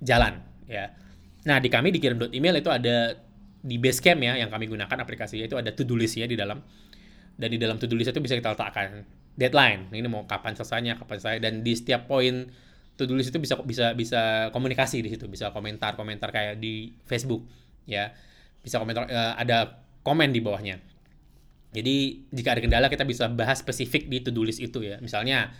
jalan 0.00 0.40
ya. 0.64 0.96
Nah, 1.44 1.60
di 1.60 1.68
kami 1.68 1.92
di 1.92 2.00
kirim 2.00 2.20
email 2.32 2.60
itu 2.60 2.68
ada 2.72 3.16
di 3.60 3.76
Basecamp 3.76 4.20
ya 4.24 4.40
yang 4.40 4.48
kami 4.48 4.68
gunakan 4.68 4.96
aplikasinya 5.04 5.44
itu 5.44 5.56
ada 5.56 5.72
to-do 5.72 5.96
list 5.96 6.16
ya 6.16 6.24
di 6.24 6.36
dalam. 6.36 6.60
Dan 7.36 7.48
di 7.48 7.58
dalam 7.60 7.80
to-do 7.80 7.96
list 7.96 8.12
itu 8.12 8.20
bisa 8.20 8.36
kita 8.36 8.52
letakkan 8.52 9.04
deadline. 9.36 9.88
Ini 9.92 10.08
mau 10.08 10.24
kapan 10.28 10.56
selesainya, 10.56 11.00
kapan 11.00 11.16
selesai 11.20 11.38
dan 11.40 11.64
di 11.64 11.72
setiap 11.72 12.08
poin 12.08 12.48
to-do 12.96 13.16
list 13.16 13.32
itu 13.32 13.40
bisa 13.40 13.56
bisa 13.64 13.96
bisa 13.96 14.22
komunikasi 14.52 15.00
di 15.00 15.08
situ, 15.12 15.24
bisa 15.28 15.52
komentar-komentar 15.52 16.28
kayak 16.32 16.60
di 16.60 16.92
Facebook 17.08 17.44
ya. 17.88 18.12
Bisa 18.60 18.76
komentar 18.76 19.08
uh, 19.08 19.36
ada 19.40 19.80
komen 20.04 20.32
di 20.32 20.40
bawahnya. 20.44 20.89
Jadi 21.70 22.26
jika 22.34 22.58
ada 22.58 22.60
kendala 22.62 22.86
kita 22.90 23.06
bisa 23.06 23.30
bahas 23.30 23.62
spesifik 23.62 24.10
di 24.10 24.18
to-do 24.26 24.42
list 24.42 24.58
itu 24.58 24.82
ya. 24.82 24.98
Misalnya 24.98 25.54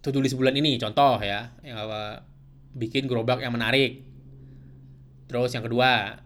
to-do 0.00 0.24
list 0.24 0.36
bulan 0.40 0.56
ini 0.56 0.80
contoh 0.80 1.20
ya, 1.20 1.52
yang 1.60 1.76
apa 1.84 2.24
bikin 2.72 3.04
gerobak 3.04 3.44
yang 3.44 3.52
menarik. 3.52 4.00
Terus 5.28 5.52
yang 5.52 5.64
kedua, 5.64 6.16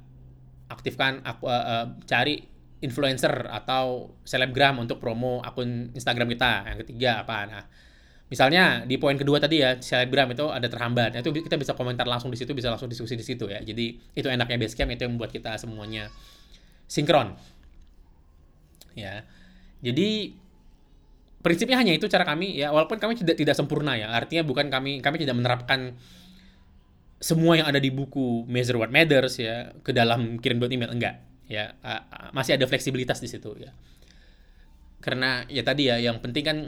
aktifkan 0.70 1.22
aku 1.26 1.50
uh, 1.50 1.54
uh, 1.54 1.84
cari 2.06 2.46
influencer 2.78 3.50
atau 3.50 4.14
selebgram 4.22 4.78
untuk 4.78 5.02
promo 5.02 5.42
akun 5.42 5.90
Instagram 5.98 6.30
kita. 6.30 6.62
Yang 6.70 6.78
ketiga 6.86 7.26
apa? 7.26 7.36
Nah, 7.50 7.62
misalnya 8.30 8.86
di 8.86 9.02
poin 9.02 9.18
kedua 9.18 9.42
tadi 9.42 9.66
ya 9.66 9.82
selebgram 9.82 10.30
itu 10.30 10.46
ada 10.46 10.70
terhambat. 10.70 11.18
Nah, 11.18 11.20
itu 11.26 11.34
kita 11.34 11.58
bisa 11.58 11.74
komentar 11.74 12.06
langsung 12.06 12.30
di 12.30 12.38
situ, 12.38 12.54
bisa 12.54 12.70
langsung 12.70 12.86
diskusi 12.86 13.18
di 13.18 13.26
situ 13.26 13.50
ya. 13.50 13.58
Jadi 13.58 14.14
itu 14.14 14.30
enaknya 14.30 14.62
Basecamp 14.62 14.94
itu 14.94 15.02
yang 15.10 15.18
membuat 15.18 15.34
kita 15.34 15.58
semuanya 15.58 16.06
sinkron. 16.88 17.36
Ya. 18.96 19.22
Jadi 19.84 20.34
prinsipnya 21.38 21.78
hanya 21.78 21.94
itu 21.94 22.10
cara 22.10 22.26
kami 22.26 22.58
ya 22.58 22.74
walaupun 22.74 22.98
kami 22.98 23.14
tidak 23.14 23.38
tidak 23.38 23.54
sempurna 23.54 23.94
ya. 23.94 24.10
Artinya 24.10 24.42
bukan 24.42 24.72
kami 24.72 24.98
kami 24.98 25.16
tidak 25.22 25.38
menerapkan 25.38 25.94
semua 27.18 27.58
yang 27.58 27.66
ada 27.66 27.82
di 27.82 27.90
buku 27.90 28.46
Measure 28.46 28.78
What 28.78 28.94
Matters 28.94 29.42
ya 29.42 29.74
ke 29.82 29.90
dalam 29.90 30.38
kirim 30.38 30.62
buat 30.62 30.70
email 30.70 30.94
enggak 30.94 31.18
ya 31.50 31.74
masih 32.30 32.54
ada 32.54 32.68
fleksibilitas 32.68 33.18
di 33.18 33.26
situ 33.26 33.58
ya 33.58 33.74
karena 35.02 35.48
ya 35.50 35.64
tadi 35.66 35.90
ya 35.90 35.96
yang 35.98 36.22
penting 36.22 36.44
kan 36.44 36.58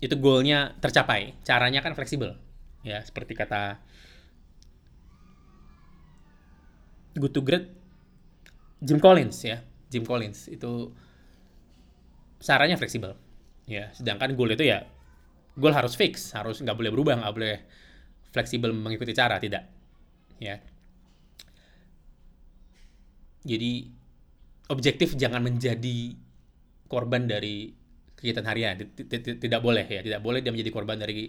itu 0.00 0.14
goalnya 0.16 0.72
tercapai 0.78 1.36
caranya 1.44 1.82
kan 1.84 1.92
fleksibel 1.92 2.38
ya 2.86 3.02
seperti 3.04 3.34
kata 3.36 3.82
good 7.18 7.34
to 7.34 7.42
great 7.42 7.83
Jim 8.84 9.00
Collins 9.00 9.36
ya 9.42 9.64
Jim 9.88 10.04
Collins 10.04 10.52
itu 10.52 10.92
caranya 12.44 12.76
fleksibel 12.76 13.16
ya 13.64 13.88
sedangkan 13.96 14.36
goal 14.36 14.52
itu 14.52 14.68
ya 14.68 14.84
goal 15.56 15.72
harus 15.72 15.96
fix 15.96 16.36
harus 16.36 16.60
nggak 16.60 16.76
boleh 16.76 16.92
berubah 16.92 17.24
nggak 17.24 17.34
boleh 17.34 17.56
fleksibel 18.28 18.76
mengikuti 18.76 19.16
cara 19.16 19.40
tidak 19.40 19.64
ya 20.36 20.60
jadi 23.44 23.88
objektif 24.72 25.16
jangan 25.20 25.44
menjadi 25.44 26.16
korban 26.88 27.28
dari 27.28 27.72
kegiatan 28.16 28.44
harian. 28.48 28.74
Tidak 28.80 29.60
boleh 29.60 29.84
ya, 29.84 30.00
tidak 30.00 30.20
boleh 30.24 30.40
dia 30.40 30.48
menjadi 30.48 30.72
korban 30.72 30.96
dari 30.96 31.28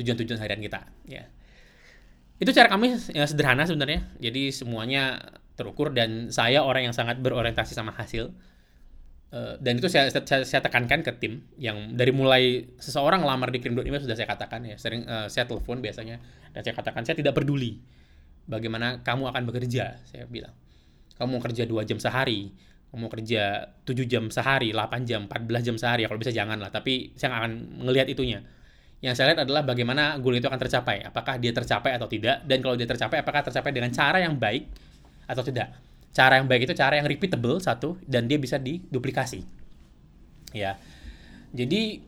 tujuan-tujuan 0.00 0.40
harian 0.40 0.60
kita. 0.64 0.80
Ya. 1.04 1.28
Itu 2.40 2.56
cara 2.56 2.72
kami 2.72 2.96
yang 3.12 3.28
sederhana 3.28 3.68
sebenarnya. 3.68 4.08
Jadi 4.16 4.48
semuanya 4.48 5.20
terukur 5.54 5.94
dan 5.94 6.30
saya 6.34 6.62
orang 6.62 6.90
yang 6.90 6.94
sangat 6.96 7.18
berorientasi 7.22 7.72
sama 7.74 7.94
hasil. 7.94 8.32
Uh, 9.30 9.54
dan 9.62 9.78
itu 9.78 9.86
saya, 9.86 10.10
saya, 10.10 10.42
saya 10.42 10.58
tekankan 10.58 11.06
ke 11.06 11.14
tim 11.22 11.46
yang 11.54 11.94
dari 11.94 12.10
mulai 12.10 12.66
seseorang 12.82 13.22
lamar 13.22 13.54
di 13.54 13.62
kirim.email 13.62 14.02
sudah 14.02 14.18
saya 14.18 14.26
katakan 14.26 14.66
ya. 14.66 14.74
Sering 14.74 15.06
uh, 15.06 15.30
saya 15.30 15.46
telepon 15.46 15.78
biasanya 15.78 16.18
dan 16.50 16.66
saya 16.66 16.74
katakan 16.74 17.06
saya 17.06 17.14
tidak 17.14 17.38
peduli 17.38 17.78
bagaimana 18.50 19.06
kamu 19.06 19.30
akan 19.30 19.42
bekerja 19.46 20.02
saya 20.02 20.26
bilang. 20.26 20.54
Kamu 21.14 21.36
mau 21.36 21.42
kerja 21.44 21.68
dua 21.68 21.86
jam 21.86 22.00
sehari 22.00 22.50
kamu 22.90 23.06
mau 23.06 23.10
kerja 23.10 23.70
7 23.86 23.94
jam 24.10 24.24
sehari 24.34 24.74
8 24.74 25.06
jam 25.06 25.30
14 25.30 25.46
jam 25.62 25.76
sehari 25.78 26.02
kalau 26.10 26.18
bisa 26.18 26.34
jangan 26.34 26.58
lah 26.58 26.74
tapi 26.74 27.14
saya 27.14 27.38
akan 27.38 27.86
ngelihat 27.86 28.10
itunya. 28.10 28.42
Yang 29.00 29.14
saya 29.16 29.32
lihat 29.32 29.48
adalah 29.48 29.62
bagaimana 29.64 30.18
goal 30.18 30.34
itu 30.34 30.50
akan 30.50 30.58
tercapai 30.58 31.06
apakah 31.06 31.38
dia 31.38 31.54
tercapai 31.54 31.94
atau 31.94 32.10
tidak 32.10 32.42
dan 32.44 32.58
kalau 32.58 32.74
dia 32.74 32.90
tercapai 32.90 33.22
apakah 33.22 33.46
tercapai 33.46 33.70
dengan 33.70 33.94
cara 33.94 34.18
yang 34.18 34.34
baik 34.36 34.66
atau 35.30 35.46
tidak 35.46 35.70
cara 36.10 36.42
yang 36.42 36.50
baik 36.50 36.66
itu 36.66 36.74
cara 36.74 36.98
yang 36.98 37.06
repeatable 37.06 37.62
satu 37.62 37.94
dan 38.10 38.26
dia 38.26 38.36
bisa 38.36 38.58
diduplikasi 38.58 39.46
ya 40.50 40.74
jadi 41.54 42.02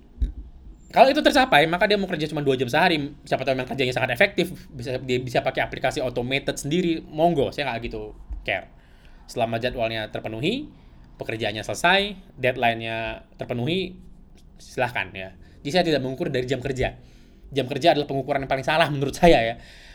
kalau 0.93 1.09
itu 1.09 1.23
tercapai 1.23 1.71
maka 1.71 1.87
dia 1.87 1.97
mau 1.97 2.11
kerja 2.11 2.27
cuma 2.29 2.43
dua 2.43 2.59
jam 2.59 2.67
sehari 2.67 3.15
siapa 3.23 3.47
tahu 3.47 3.55
memang 3.55 3.71
kerjanya 3.71 3.95
sangat 3.95 4.19
efektif 4.19 4.51
bisa 4.75 4.99
dia 4.99 5.23
bisa 5.23 5.39
pakai 5.41 5.63
aplikasi 5.63 6.03
automated 6.03 6.59
sendiri 6.59 7.01
monggo 7.07 7.55
saya 7.55 7.71
nggak 7.71 7.79
gitu 7.87 8.13
care 8.43 8.83
Selama 9.33 9.57
jadwalnya 9.57 10.11
terpenuhi, 10.11 10.69
pekerjaannya 11.17 11.63
selesai, 11.65 12.01
deadline-nya 12.37 13.25
terpenuhi, 13.41 13.97
silahkan 14.59 15.09
ya. 15.15 15.33
Jadi 15.63 15.71
saya 15.71 15.85
tidak 15.87 16.01
mengukur 16.03 16.29
dari 16.29 16.45
jam 16.45 16.59
kerja. 16.59 16.99
Jam 17.53 17.67
kerja 17.71 17.97
adalah 17.97 18.09
pengukuran 18.09 18.45
yang 18.45 18.51
paling 18.51 18.67
salah 18.67 18.93
menurut 18.93 19.15
saya 19.17 19.41
ya. 19.41 19.55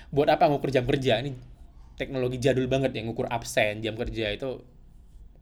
Buat 0.10 0.40
apa 0.40 0.48
mengukur 0.48 0.72
jam 0.72 0.88
kerja? 0.88 1.20
Ini 1.20 1.38
teknologi 1.98 2.38
jadul 2.38 2.70
banget 2.70 2.94
yang 2.94 3.10
mengukur 3.10 3.26
absen, 3.28 3.82
jam 3.82 3.98
kerja 3.98 4.32
itu 4.32 4.62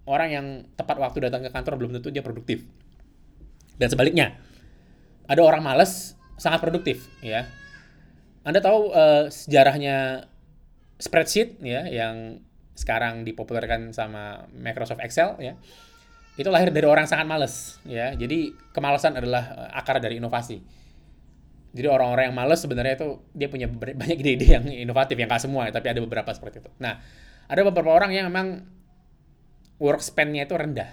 orang 0.07 0.29
yang 0.31 0.45
tepat 0.79 0.97
waktu 0.97 1.27
datang 1.27 1.43
ke 1.43 1.51
kantor 1.51 1.75
belum 1.77 1.91
tentu 1.99 2.09
dia 2.09 2.23
produktif. 2.23 2.63
Dan 3.75 3.91
sebaliknya, 3.91 4.39
ada 5.27 5.41
orang 5.43 5.61
males 5.61 6.15
sangat 6.39 6.63
produktif 6.63 7.11
ya. 7.19 7.45
Anda 8.47 8.63
tahu 8.63 8.93
uh, 8.95 9.27
sejarahnya 9.27 10.29
spreadsheet 10.95 11.59
ya 11.59 11.83
yang 11.91 12.39
sekarang 12.75 13.23
dipopulerkan 13.27 13.91
sama 13.95 14.47
Microsoft 14.51 15.03
Excel 15.03 15.35
ya 15.39 15.55
itu 16.35 16.51
lahir 16.51 16.71
dari 16.71 16.83
orang 16.83 17.07
sangat 17.07 17.23
males 17.23 17.79
ya 17.87 18.11
jadi 18.11 18.51
kemalasan 18.75 19.15
adalah 19.15 19.71
eh, 19.71 19.79
akar 19.79 20.03
dari 20.03 20.19
inovasi 20.19 20.59
jadi 21.75 21.91
orang-orang 21.91 22.31
yang 22.31 22.35
males 22.35 22.63
sebenarnya 22.63 22.95
itu 22.95 23.07
dia 23.35 23.47
punya 23.51 23.67
banyak 24.01 24.17
ide-ide 24.23 24.47
yang 24.47 24.65
inovatif 24.65 25.19
yang 25.19 25.27
gak 25.27 25.43
semua 25.43 25.67
tapi 25.69 25.91
ada 25.91 25.99
beberapa 25.99 26.31
seperti 26.31 26.63
itu 26.63 26.71
nah 26.79 27.03
ada 27.45 27.61
beberapa 27.67 27.91
orang 27.91 28.15
yang 28.15 28.31
memang 28.31 28.63
work 29.77 29.99
span-nya 29.99 30.47
itu 30.47 30.55
rendah 30.55 30.89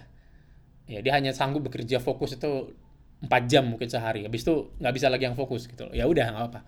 ya 0.90 0.98
dia 0.98 1.14
hanya 1.14 1.30
sanggup 1.30 1.70
bekerja 1.70 2.02
fokus 2.02 2.34
itu 2.34 2.74
4 3.22 3.30
jam 3.46 3.70
mungkin 3.70 3.86
sehari 3.86 4.26
habis 4.26 4.42
itu 4.42 4.74
nggak 4.82 4.92
bisa 4.98 5.06
lagi 5.06 5.30
yang 5.30 5.38
fokus 5.38 5.70
gitu 5.70 5.86
ya 5.94 6.10
udah 6.10 6.26
nggak 6.34 6.42
apa-apa 6.42 6.60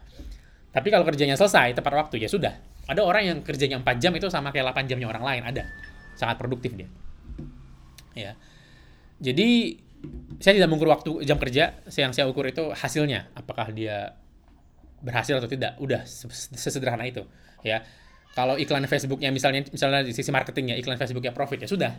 tapi 0.71 0.89
kalau 0.95 1.03
kerjanya 1.03 1.35
selesai 1.35 1.75
tepat 1.75 1.93
waktu 1.99 2.23
ya 2.23 2.31
sudah 2.31 2.55
ada 2.85 3.01
orang 3.01 3.25
yang 3.25 3.39
kerjanya 3.41 3.81
4 3.81 4.03
jam 4.03 4.13
itu 4.13 4.29
sama 4.29 4.53
kayak 4.53 4.77
8 4.77 4.91
jamnya 4.93 5.09
orang 5.09 5.25
lain, 5.25 5.43
ada. 5.45 5.65
Sangat 6.15 6.37
produktif 6.37 6.77
dia. 6.77 6.89
Ya. 8.13 8.37
Jadi 9.25 9.81
saya 10.41 10.61
tidak 10.61 10.69
mengukur 10.71 10.91
waktu 10.91 11.11
jam 11.25 11.39
kerja, 11.41 11.81
yang 11.95 12.13
saya 12.13 12.29
ukur 12.29 12.47
itu 12.49 12.73
hasilnya, 12.75 13.33
apakah 13.35 13.71
dia 13.71 14.17
berhasil 15.05 15.37
atau 15.37 15.51
tidak. 15.51 15.77
Udah 15.81 16.05
sesederhana 16.57 17.05
itu, 17.05 17.25
ya. 17.61 17.85
Kalau 18.35 18.59
iklan 18.59 18.83
Facebooknya 18.91 19.31
misalnya 19.31 19.63
misalnya 19.71 20.03
di 20.03 20.11
sisi 20.11 20.35
marketingnya 20.35 20.75
iklan 20.81 20.99
Facebooknya 20.99 21.31
profit 21.31 21.65
ya 21.65 21.71
sudah. 21.71 21.93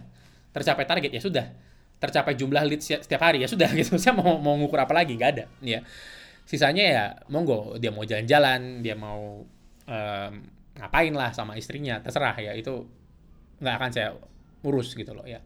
tercapai 0.55 0.87
target 0.87 1.11
ya 1.11 1.19
sudah 1.19 1.51
tercapai 1.99 2.35
jumlah 2.35 2.63
lead 2.67 2.81
setiap 2.83 3.21
hari 3.23 3.43
ya 3.43 3.47
sudah 3.47 3.69
gitu 3.79 3.95
saya 3.95 4.15
mau 4.15 4.37
mau 4.39 4.55
ngukur 4.59 4.79
apa 4.79 4.93
lagi 4.93 5.15
nggak 5.15 5.31
ada 5.31 5.45
ya 5.63 5.79
sisanya 6.45 6.83
ya 6.83 7.03
monggo 7.31 7.79
dia 7.81 7.89
mau 7.89 8.05
jalan-jalan 8.05 8.85
dia 8.85 8.93
mau 8.93 9.41
um, 9.89 10.33
ngapain 10.75 11.13
lah 11.15 11.31
sama 11.31 11.57
istrinya 11.57 12.03
terserah 12.03 12.35
ya 12.37 12.51
itu 12.53 12.85
nggak 13.63 13.75
akan 13.79 13.89
saya 13.95 14.09
urus 14.67 14.93
gitu 14.93 15.15
loh 15.15 15.25
ya 15.25 15.41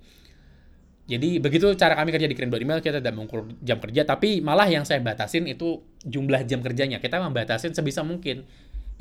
jadi 1.10 1.42
begitu 1.42 1.74
cara 1.74 1.98
kami 1.98 2.14
kerja 2.14 2.30
di 2.30 2.38
kirim 2.38 2.54
email 2.54 2.86
kita 2.86 3.02
tidak 3.02 3.18
mengukur 3.18 3.50
jam 3.66 3.82
kerja 3.82 4.06
tapi 4.06 4.46
malah 4.46 4.70
yang 4.70 4.86
saya 4.86 5.02
batasin 5.02 5.50
itu 5.50 5.82
jumlah 6.06 6.46
jam 6.46 6.62
kerjanya. 6.62 7.02
Kita 7.02 7.18
membatasin 7.18 7.74
sebisa 7.74 8.06
mungkin. 8.06 8.46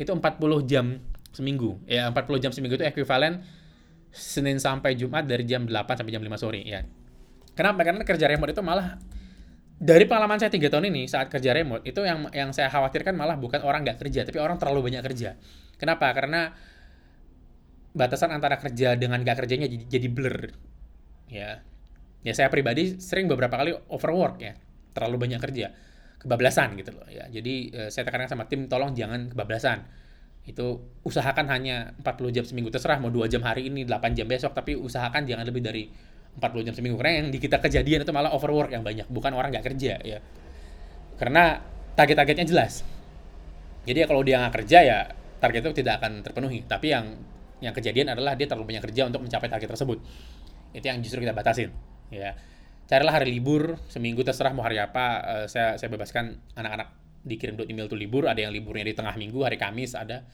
Itu 0.00 0.16
40 0.16 0.40
jam 0.64 1.04
seminggu. 1.36 1.76
Ya 1.84 2.08
40 2.08 2.40
jam 2.40 2.50
seminggu 2.56 2.80
itu 2.80 2.86
ekuivalen 2.88 3.44
Senin 4.08 4.56
sampai 4.56 4.96
Jumat 4.96 5.28
dari 5.28 5.44
jam 5.44 5.68
8 5.68 5.84
sampai 6.00 6.08
jam 6.08 6.24
5 6.24 6.40
sore 6.40 6.64
ya. 6.64 6.80
Kenapa? 7.52 7.84
Karena 7.84 8.00
kerja 8.00 8.24
remote 8.24 8.56
itu 8.56 8.64
malah 8.64 8.96
dari 9.76 10.08
pengalaman 10.08 10.40
saya 10.40 10.48
tiga 10.48 10.72
tahun 10.72 10.88
ini 10.88 11.12
saat 11.12 11.28
kerja 11.28 11.52
remote 11.52 11.84
itu 11.84 12.00
yang 12.08 12.24
yang 12.32 12.56
saya 12.56 12.72
khawatirkan 12.72 13.14
malah 13.14 13.36
bukan 13.36 13.60
orang 13.60 13.84
nggak 13.84 14.00
kerja 14.00 14.24
tapi 14.24 14.40
orang 14.40 14.56
terlalu 14.56 14.88
banyak 14.88 15.04
kerja. 15.04 15.36
Kenapa? 15.76 16.08
Karena 16.16 16.56
batasan 17.92 18.32
antara 18.32 18.56
kerja 18.56 18.96
dengan 18.96 19.20
nggak 19.20 19.44
kerjanya 19.44 19.68
jadi, 19.68 19.84
jadi 19.92 20.08
blur 20.08 20.36
ya 21.28 21.60
ya 22.26 22.34
saya 22.34 22.50
pribadi 22.50 22.98
sering 22.98 23.30
beberapa 23.30 23.54
kali 23.54 23.74
overwork 23.90 24.36
ya. 24.42 24.54
Terlalu 24.94 25.16
banyak 25.28 25.40
kerja. 25.42 25.66
Kebablasan 26.18 26.74
gitu 26.74 26.90
loh 26.98 27.06
ya. 27.06 27.30
Jadi 27.30 27.70
eh, 27.70 27.88
saya 27.94 28.02
tekankan 28.08 28.30
sama 28.30 28.50
tim 28.50 28.66
tolong 28.66 28.94
jangan 28.94 29.30
kebablasan. 29.30 29.86
Itu 30.48 30.80
usahakan 31.04 31.46
hanya 31.52 31.94
40 32.02 32.34
jam 32.34 32.44
seminggu. 32.44 32.72
Terserah 32.74 32.98
mau 32.98 33.12
dua 33.12 33.30
jam 33.30 33.44
hari 33.44 33.70
ini 33.70 33.86
8 33.86 34.18
jam 34.18 34.26
besok 34.26 34.56
tapi 34.56 34.74
usahakan 34.74 35.28
jangan 35.28 35.44
lebih 35.46 35.62
dari 35.62 35.86
40 36.38 36.66
jam 36.66 36.74
seminggu. 36.74 36.98
Karena 36.98 37.22
yang 37.22 37.28
di 37.30 37.38
kita 37.38 37.62
kejadian 37.62 38.02
itu 38.02 38.10
malah 38.10 38.34
overwork 38.34 38.74
yang 38.74 38.82
banyak 38.82 39.06
bukan 39.06 39.30
orang 39.36 39.54
nggak 39.54 39.66
kerja 39.74 40.02
ya. 40.02 40.18
Karena 41.20 41.62
target-targetnya 41.94 42.46
jelas. 42.48 42.82
Jadi 43.86 44.04
ya 44.04 44.06
kalau 44.10 44.22
dia 44.26 44.42
nggak 44.42 44.54
kerja 44.62 44.78
ya 44.82 44.98
target 45.38 45.70
itu 45.70 45.86
tidak 45.86 46.02
akan 46.02 46.26
terpenuhi. 46.26 46.66
Tapi 46.66 46.86
yang 46.90 47.14
yang 47.58 47.74
kejadian 47.74 48.14
adalah 48.14 48.34
dia 48.34 48.50
terlalu 48.50 48.74
banyak 48.74 48.82
kerja 48.90 49.06
untuk 49.06 49.22
mencapai 49.22 49.46
target 49.46 49.70
tersebut. 49.70 49.98
Itu 50.74 50.86
yang 50.86 50.98
justru 50.98 51.22
kita 51.22 51.34
batasin 51.34 51.87
ya. 52.12 52.36
Carilah 52.88 53.20
hari 53.20 53.36
libur 53.36 53.76
seminggu 53.92 54.24
terserah 54.24 54.56
mau 54.56 54.64
hari 54.64 54.80
apa. 54.80 55.06
Uh, 55.20 55.46
saya 55.46 55.76
saya 55.76 55.92
bebaskan 55.92 56.40
anak-anak 56.56 56.88
dikirim 57.24 57.60
email 57.68 57.84
tuh 57.84 58.00
libur. 58.00 58.24
Ada 58.24 58.48
yang 58.48 58.52
liburnya 58.52 58.88
di 58.88 58.96
tengah 58.96 59.12
minggu 59.16 59.44
hari 59.44 59.60
Kamis 59.60 59.92
ada 59.92 60.24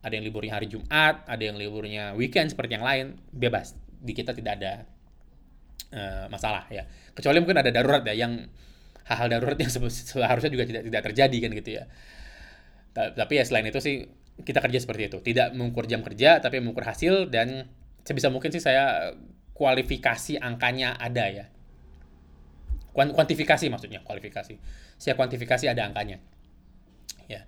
ada 0.00 0.14
yang 0.14 0.24
liburnya 0.24 0.54
hari 0.56 0.70
Jumat 0.70 1.26
ada 1.26 1.42
yang 1.42 1.58
liburnya 1.58 2.16
weekend 2.16 2.48
seperti 2.48 2.80
yang 2.80 2.86
lain. 2.86 3.20
Bebas. 3.28 3.76
Di 4.00 4.16
kita 4.16 4.32
tidak 4.32 4.52
ada 4.56 4.72
uh, 5.92 6.26
masalah 6.32 6.64
ya. 6.72 6.88
Kecuali 7.12 7.44
mungkin 7.44 7.60
ada 7.60 7.68
darurat 7.68 8.00
ya 8.08 8.16
yang 8.16 8.48
hal-hal 9.04 9.28
darurat 9.28 9.56
yang 9.60 9.72
seharusnya 9.72 10.48
juga 10.52 10.64
tidak 10.64 10.82
tidak 10.88 11.02
terjadi 11.12 11.36
kan 11.44 11.50
gitu 11.60 11.70
ya. 11.76 11.84
Tapi 12.98 13.32
ya 13.36 13.44
selain 13.44 13.68
itu 13.68 13.78
sih 13.84 14.08
kita 14.42 14.64
kerja 14.64 14.80
seperti 14.80 15.12
itu. 15.12 15.18
Tidak 15.20 15.52
mengukur 15.52 15.84
jam 15.84 16.00
kerja 16.00 16.40
tapi 16.40 16.62
mengukur 16.64 16.88
hasil 16.88 17.28
dan 17.28 17.68
sebisa 18.08 18.32
mungkin 18.32 18.48
sih 18.48 18.64
saya 18.64 19.12
kualifikasi 19.58 20.38
angkanya 20.38 20.94
ada 20.94 21.26
ya. 21.26 21.46
Kuantifikasi 22.94 23.66
maksudnya, 23.70 24.02
kualifikasi. 24.06 24.54
Saya 24.98 25.14
kuantifikasi 25.18 25.66
ada 25.66 25.86
angkanya. 25.86 26.22
Ya. 27.26 27.46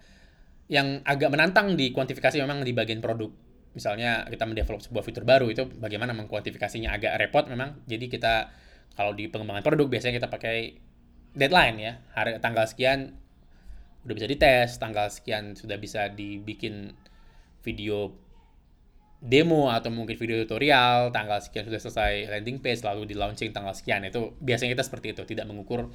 Yang 0.67 1.07
agak 1.07 1.31
menantang 1.31 1.75
di 1.79 1.95
kuantifikasi 1.95 2.39
memang 2.43 2.67
di 2.67 2.75
bagian 2.75 2.99
produk. 2.99 3.31
Misalnya 3.71 4.27
kita 4.27 4.47
mendevelop 4.47 4.83
sebuah 4.83 5.07
fitur 5.07 5.23
baru 5.23 5.47
itu 5.51 5.67
bagaimana 5.79 6.11
mengkuantifikasinya 6.15 6.91
agak 6.91 7.15
repot 7.19 7.47
memang. 7.47 7.83
Jadi 7.87 8.11
kita 8.11 8.51
kalau 8.99 9.15
di 9.15 9.31
pengembangan 9.31 9.63
produk 9.63 9.87
biasanya 9.87 10.19
kita 10.19 10.29
pakai 10.31 10.75
deadline 11.35 11.77
ya. 11.79 11.93
Hari 12.15 12.43
tanggal 12.43 12.67
sekian 12.67 13.15
udah 14.07 14.15
bisa 14.15 14.27
dites, 14.27 14.79
tanggal 14.79 15.07
sekian 15.11 15.55
sudah 15.55 15.79
bisa 15.79 16.11
dibikin 16.11 16.95
video 17.63 18.15
demo 19.21 19.69
atau 19.69 19.93
mungkin 19.93 20.17
video 20.17 20.41
tutorial 20.45 21.13
tanggal 21.13 21.45
sekian 21.45 21.69
sudah 21.69 21.77
selesai 21.77 22.33
landing 22.33 22.65
page 22.65 22.81
lalu 22.81 23.05
di 23.05 23.13
launching 23.13 23.53
tanggal 23.53 23.77
sekian 23.77 24.01
itu 24.09 24.33
biasanya 24.41 24.73
kita 24.73 24.85
seperti 24.85 25.13
itu 25.13 25.23
tidak 25.29 25.45
mengukur 25.45 25.93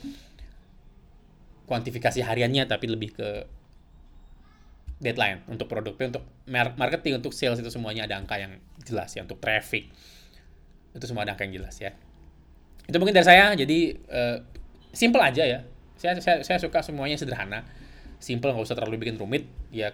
kuantifikasi 1.66 2.22
hariannya 2.22 2.70
tapi 2.70 2.86
lebih 2.86 3.18
ke 3.18 3.30
deadline 5.02 5.42
untuk 5.50 5.66
produknya 5.66 6.14
untuk 6.14 6.24
marketing 6.78 7.18
untuk 7.18 7.34
sales 7.34 7.58
itu 7.58 7.74
semuanya 7.74 8.06
ada 8.06 8.22
angka 8.22 8.38
yang 8.38 8.62
jelas 8.86 9.10
ya 9.18 9.26
untuk 9.26 9.42
traffic 9.42 9.90
itu 10.96 11.06
semua 11.12 11.28
ada 11.28 11.36
angka 11.36 11.44
yang 11.44 11.60
jelas 11.60 11.76
ya. 11.84 11.92
Itu 12.88 12.96
mungkin 13.04 13.12
dari 13.12 13.28
saya 13.28 13.52
jadi 13.52 13.80
uh, 14.08 14.38
simple 14.96 15.20
aja 15.20 15.44
ya. 15.44 15.60
Saya, 16.00 16.20
saya 16.24 16.40
saya 16.42 16.58
suka 16.58 16.80
semuanya 16.80 17.20
sederhana. 17.20 17.68
Simple 18.24 18.56
nggak 18.56 18.64
usah 18.64 18.80
terlalu 18.80 19.04
bikin 19.04 19.20
rumit 19.20 19.46
ya 19.76 19.92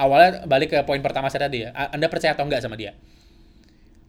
awalnya 0.00 0.48
balik 0.48 0.72
ke 0.72 0.78
poin 0.88 1.04
pertama 1.04 1.28
saya 1.28 1.46
tadi 1.46 1.68
ya. 1.68 1.76
Anda 1.76 2.08
percaya 2.08 2.32
atau 2.32 2.48
enggak 2.48 2.64
sama 2.64 2.80
dia? 2.80 2.96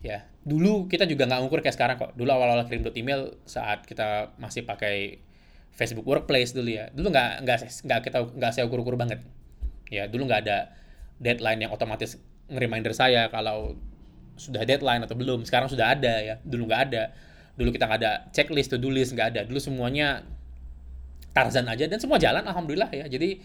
Ya, 0.02 0.26
dulu 0.42 0.90
kita 0.90 1.06
juga 1.06 1.30
nggak 1.30 1.40
ngukur 1.46 1.62
kayak 1.62 1.76
sekarang 1.78 1.96
kok. 2.00 2.18
Dulu 2.18 2.32
awal-awal 2.32 2.66
kirim 2.66 2.88
email 2.98 3.38
saat 3.46 3.86
kita 3.86 4.34
masih 4.42 4.66
pakai 4.66 5.22
Facebook 5.76 6.08
Workplace 6.08 6.58
dulu 6.58 6.72
ya. 6.72 6.90
Dulu 6.90 7.14
nggak 7.14 7.46
nggak 7.46 7.58
nggak 7.86 8.00
kita 8.10 8.18
nggak 8.34 8.52
saya 8.56 8.66
ukur-ukur 8.66 8.98
banget. 8.98 9.22
Ya, 9.94 10.10
dulu 10.10 10.26
nggak 10.26 10.48
ada 10.48 10.74
deadline 11.22 11.68
yang 11.68 11.72
otomatis 11.76 12.18
nge-reminder 12.50 12.96
saya 12.98 13.30
kalau 13.30 13.78
sudah 14.40 14.66
deadline 14.66 15.06
atau 15.06 15.14
belum. 15.14 15.46
Sekarang 15.46 15.70
sudah 15.70 15.94
ada 15.94 16.18
ya. 16.18 16.36
Dulu 16.42 16.66
nggak 16.66 16.82
ada. 16.90 17.14
Dulu 17.54 17.70
kita 17.70 17.86
nggak 17.86 18.00
ada 18.02 18.12
checklist, 18.34 18.74
to-do 18.74 18.90
list 18.90 19.14
nggak 19.14 19.38
ada. 19.38 19.42
Dulu 19.46 19.62
semuanya 19.62 20.26
Tarzan 21.32 21.70
aja 21.70 21.86
dan 21.86 22.02
semua 22.02 22.18
jalan 22.18 22.42
alhamdulillah 22.42 22.90
ya. 22.90 23.06
Jadi 23.06 23.38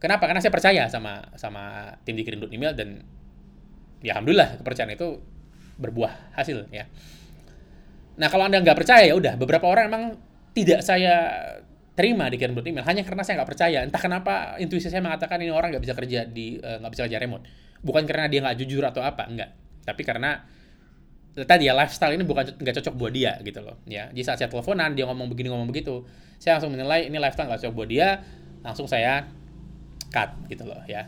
Kenapa? 0.00 0.24
Karena 0.24 0.40
saya 0.40 0.52
percaya 0.52 0.82
sama 0.88 1.20
sama 1.36 1.92
tim 2.08 2.16
dikirim 2.16 2.40
email 2.48 2.72
dan 2.72 3.04
ya 4.00 4.16
alhamdulillah 4.16 4.64
kepercayaan 4.64 4.96
itu 4.96 5.20
berbuah 5.76 6.36
hasil 6.40 6.72
ya. 6.72 6.88
Nah 8.16 8.28
kalau 8.32 8.48
anda 8.48 8.60
nggak 8.64 8.76
percaya 8.80 9.04
ya 9.04 9.14
udah 9.16 9.36
beberapa 9.36 9.68
orang 9.68 9.92
emang 9.92 10.04
tidak 10.56 10.80
saya 10.80 11.30
terima 11.92 12.32
dikirim 12.32 12.56
email 12.64 12.80
hanya 12.88 13.04
karena 13.04 13.20
saya 13.20 13.44
nggak 13.44 13.50
percaya. 13.52 13.78
Entah 13.84 14.00
kenapa 14.00 14.56
intuisi 14.56 14.88
saya 14.88 15.04
mengatakan 15.04 15.36
ini 15.44 15.52
orang 15.52 15.76
nggak 15.76 15.84
bisa 15.84 15.92
kerja 15.92 16.24
di 16.24 16.56
eh, 16.56 16.76
nggak 16.80 16.90
uh, 16.90 16.94
bisa 16.96 17.02
kerja 17.04 17.20
remote. 17.20 17.44
Bukan 17.84 18.08
karena 18.08 18.28
dia 18.32 18.40
nggak 18.40 18.56
jujur 18.56 18.80
atau 18.84 19.04
apa, 19.04 19.28
enggak. 19.28 19.52
Tapi 19.84 20.02
karena 20.04 20.40
tadi 21.30 21.68
ya 21.68 21.76
lifestyle 21.76 22.16
ini 22.16 22.24
bukan 22.24 22.56
nggak 22.56 22.74
cocok 22.80 22.94
buat 22.96 23.12
dia 23.12 23.36
gitu 23.44 23.60
loh 23.60 23.84
ya. 23.84 24.08
Jadi 24.16 24.24
saat 24.24 24.38
saya 24.40 24.48
teleponan 24.48 24.96
dia 24.96 25.04
ngomong 25.04 25.28
begini 25.28 25.52
ngomong 25.52 25.68
begitu, 25.68 26.08
saya 26.40 26.56
langsung 26.56 26.72
menilai 26.72 27.08
ini 27.08 27.20
lifestyle 27.20 27.52
nggak 27.52 27.60
cocok 27.68 27.74
buat 27.76 27.88
dia, 27.88 28.08
langsung 28.64 28.88
saya 28.88 29.28
cut 30.10 30.30
gitu 30.50 30.66
loh 30.66 30.82
ya. 30.84 31.06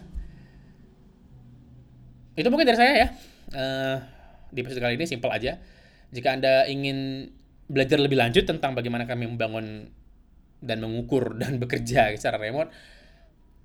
Itu 2.39 2.49
mungkin 2.49 2.67
dari 2.71 2.79
saya 2.79 2.93
ya. 2.97 3.09
Uh, 3.53 3.97
di 4.49 4.65
episode 4.65 4.81
kali 4.81 4.97
ini 4.97 5.05
simpel 5.05 5.29
aja. 5.29 5.61
Jika 6.15 6.33
anda 6.33 6.65
ingin 6.71 7.29
belajar 7.69 8.01
lebih 8.01 8.17
lanjut 8.17 8.49
tentang 8.49 8.73
bagaimana 8.73 9.05
kami 9.05 9.29
membangun 9.29 9.91
dan 10.63 10.79
mengukur 10.81 11.37
dan 11.37 11.59
bekerja 11.63 12.15
secara 12.17 12.39
remote 12.39 12.71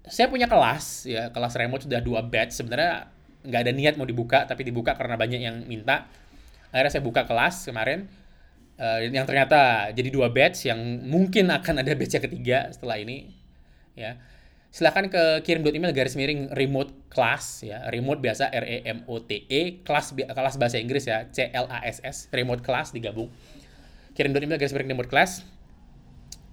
saya 0.08 0.32
punya 0.32 0.48
kelas 0.48 1.06
ya. 1.06 1.30
Kelas 1.30 1.54
remote 1.60 1.84
sudah 1.86 2.00
dua 2.00 2.24
batch. 2.24 2.56
Sebenarnya 2.56 3.12
nggak 3.48 3.62
ada 3.64 3.72
niat 3.76 3.94
mau 4.00 4.08
dibuka 4.08 4.44
tapi 4.48 4.68
dibuka 4.68 4.96
karena 4.96 5.20
banyak 5.20 5.40
yang 5.44 5.56
minta. 5.68 6.08
Akhirnya 6.72 6.92
saya 6.92 7.04
buka 7.04 7.28
kelas 7.28 7.68
kemarin. 7.68 8.08
Uh, 8.78 9.02
yang 9.10 9.26
ternyata 9.26 9.90
jadi 9.90 10.10
dua 10.14 10.30
batch 10.30 10.70
yang 10.70 10.78
mungkin 11.10 11.50
akan 11.50 11.82
ada 11.82 11.98
batch 11.98 12.22
ketiga 12.22 12.70
setelah 12.70 13.02
ini 13.02 13.34
ya 13.98 14.22
silahkan 14.68 15.08
ke 15.08 15.48
kirim 15.48 15.64
email 15.64 15.96
garis 15.96 16.14
miring 16.14 16.52
remote 16.54 16.92
class 17.10 17.64
ya. 17.64 17.88
Remote 17.90 18.20
biasa 18.20 18.52
R 18.52 18.66
E 18.68 18.78
M 18.86 19.00
O 19.08 19.24
T 19.24 19.48
E 19.48 19.82
kelas 19.82 20.14
kelas 20.14 20.56
bahasa 20.60 20.78
Inggris 20.78 21.08
ya. 21.08 21.28
C 21.32 21.50
L 21.52 21.66
A 21.72 21.84
S 21.88 22.04
S 22.04 22.18
remote 22.36 22.62
class 22.62 22.92
digabung. 22.92 23.32
Kirim 24.14 24.36
email 24.36 24.60
garis 24.60 24.74
miring 24.76 24.94
remote 24.94 25.10
class. 25.10 25.42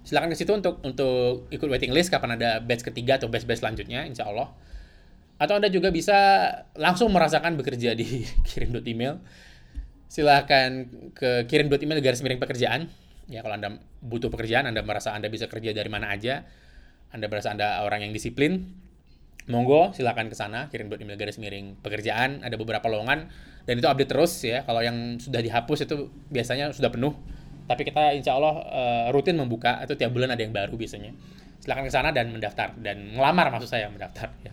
Silahkan 0.05 0.29
ke 0.29 0.37
situ 0.37 0.53
untuk 0.53 0.79
untuk 0.85 1.49
ikut 1.49 1.65
waiting 1.65 1.89
list 1.89 2.13
kapan 2.13 2.37
ada 2.37 2.61
batch 2.61 2.85
ketiga 2.85 3.17
atau 3.17 3.25
batch 3.25 3.49
batch 3.49 3.65
selanjutnya 3.65 4.05
insya 4.05 4.29
Allah 4.29 4.53
atau 5.35 5.59
anda 5.59 5.67
juga 5.67 5.91
bisa 5.91 6.15
langsung 6.79 7.11
merasakan 7.11 7.59
bekerja 7.59 7.91
di 7.91 8.23
kirim 8.47 8.71
email 8.87 9.19
silahkan 10.07 10.87
ke 11.11 11.43
kirim 11.49 11.67
email 11.67 11.99
garis 11.99 12.23
miring 12.23 12.39
pekerjaan. 12.39 12.87
Ya 13.25 13.41
kalau 13.41 13.57
anda 13.57 13.81
butuh 14.05 14.29
pekerjaan 14.29 14.69
anda 14.69 14.85
merasa 14.85 15.11
anda 15.17 15.27
bisa 15.33 15.49
kerja 15.49 15.73
dari 15.73 15.89
mana 15.89 16.13
aja 16.13 16.45
anda 17.13 17.25
berasa 17.29 17.53
Anda 17.53 17.83
orang 17.85 18.07
yang 18.07 18.13
disiplin, 18.13 18.71
monggo 19.45 19.93
silakan 19.93 20.29
ke 20.29 20.35
sana 20.35 20.73
kirim 20.73 20.89
buat 20.89 20.97
email 20.97 21.21
garis 21.21 21.37
miring 21.37 21.77
pekerjaan 21.85 22.41
ada 22.41 22.57
beberapa 22.57 22.89
lowongan 22.89 23.29
dan 23.69 23.73
itu 23.77 23.85
update 23.85 24.09
terus 24.09 24.33
ya 24.41 24.65
kalau 24.65 24.81
yang 24.81 25.21
sudah 25.21 25.37
dihapus 25.37 25.85
itu 25.85 26.09
biasanya 26.33 26.73
sudah 26.73 26.89
penuh 26.89 27.13
tapi 27.69 27.85
kita 27.85 28.17
insya 28.17 28.33
Allah 28.33 28.57
uh, 28.65 29.05
rutin 29.13 29.37
membuka 29.37 29.85
itu 29.85 29.93
tiap 29.93 30.17
bulan 30.17 30.33
ada 30.33 30.41
yang 30.41 30.49
baru 30.49 30.73
biasanya 30.73 31.13
silakan 31.61 31.85
ke 31.85 31.93
sana 31.93 32.09
dan 32.09 32.33
mendaftar 32.33 32.73
dan 32.81 33.13
melamar 33.13 33.53
maksud 33.53 33.69
saya 33.69 33.85
mendaftar 33.93 34.33
ya 34.41 34.49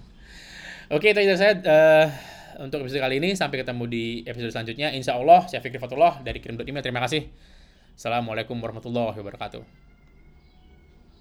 oke 0.93 1.09
itu 1.09 1.21
itu 1.25 1.41
saya 1.41 1.57
uh, 1.65 2.07
untuk 2.61 2.85
episode 2.85 3.01
kali 3.01 3.23
ini. 3.23 3.33
Sampai 3.33 3.63
ketemu 3.63 3.85
di 3.89 4.05
episode 4.27 4.53
selanjutnya. 4.53 4.93
Insya 4.93 5.17
Allah, 5.17 5.47
saya 5.49 5.65
Fikri 5.65 5.81
Fatullah 5.81 6.21
dari 6.21 6.43
kirim 6.43 6.61
email. 6.61 6.85
Terima 6.85 7.01
kasih. 7.01 7.31
Assalamualaikum 7.97 8.57
warahmatullahi 8.61 9.17
wabarakatuh. 9.17 9.82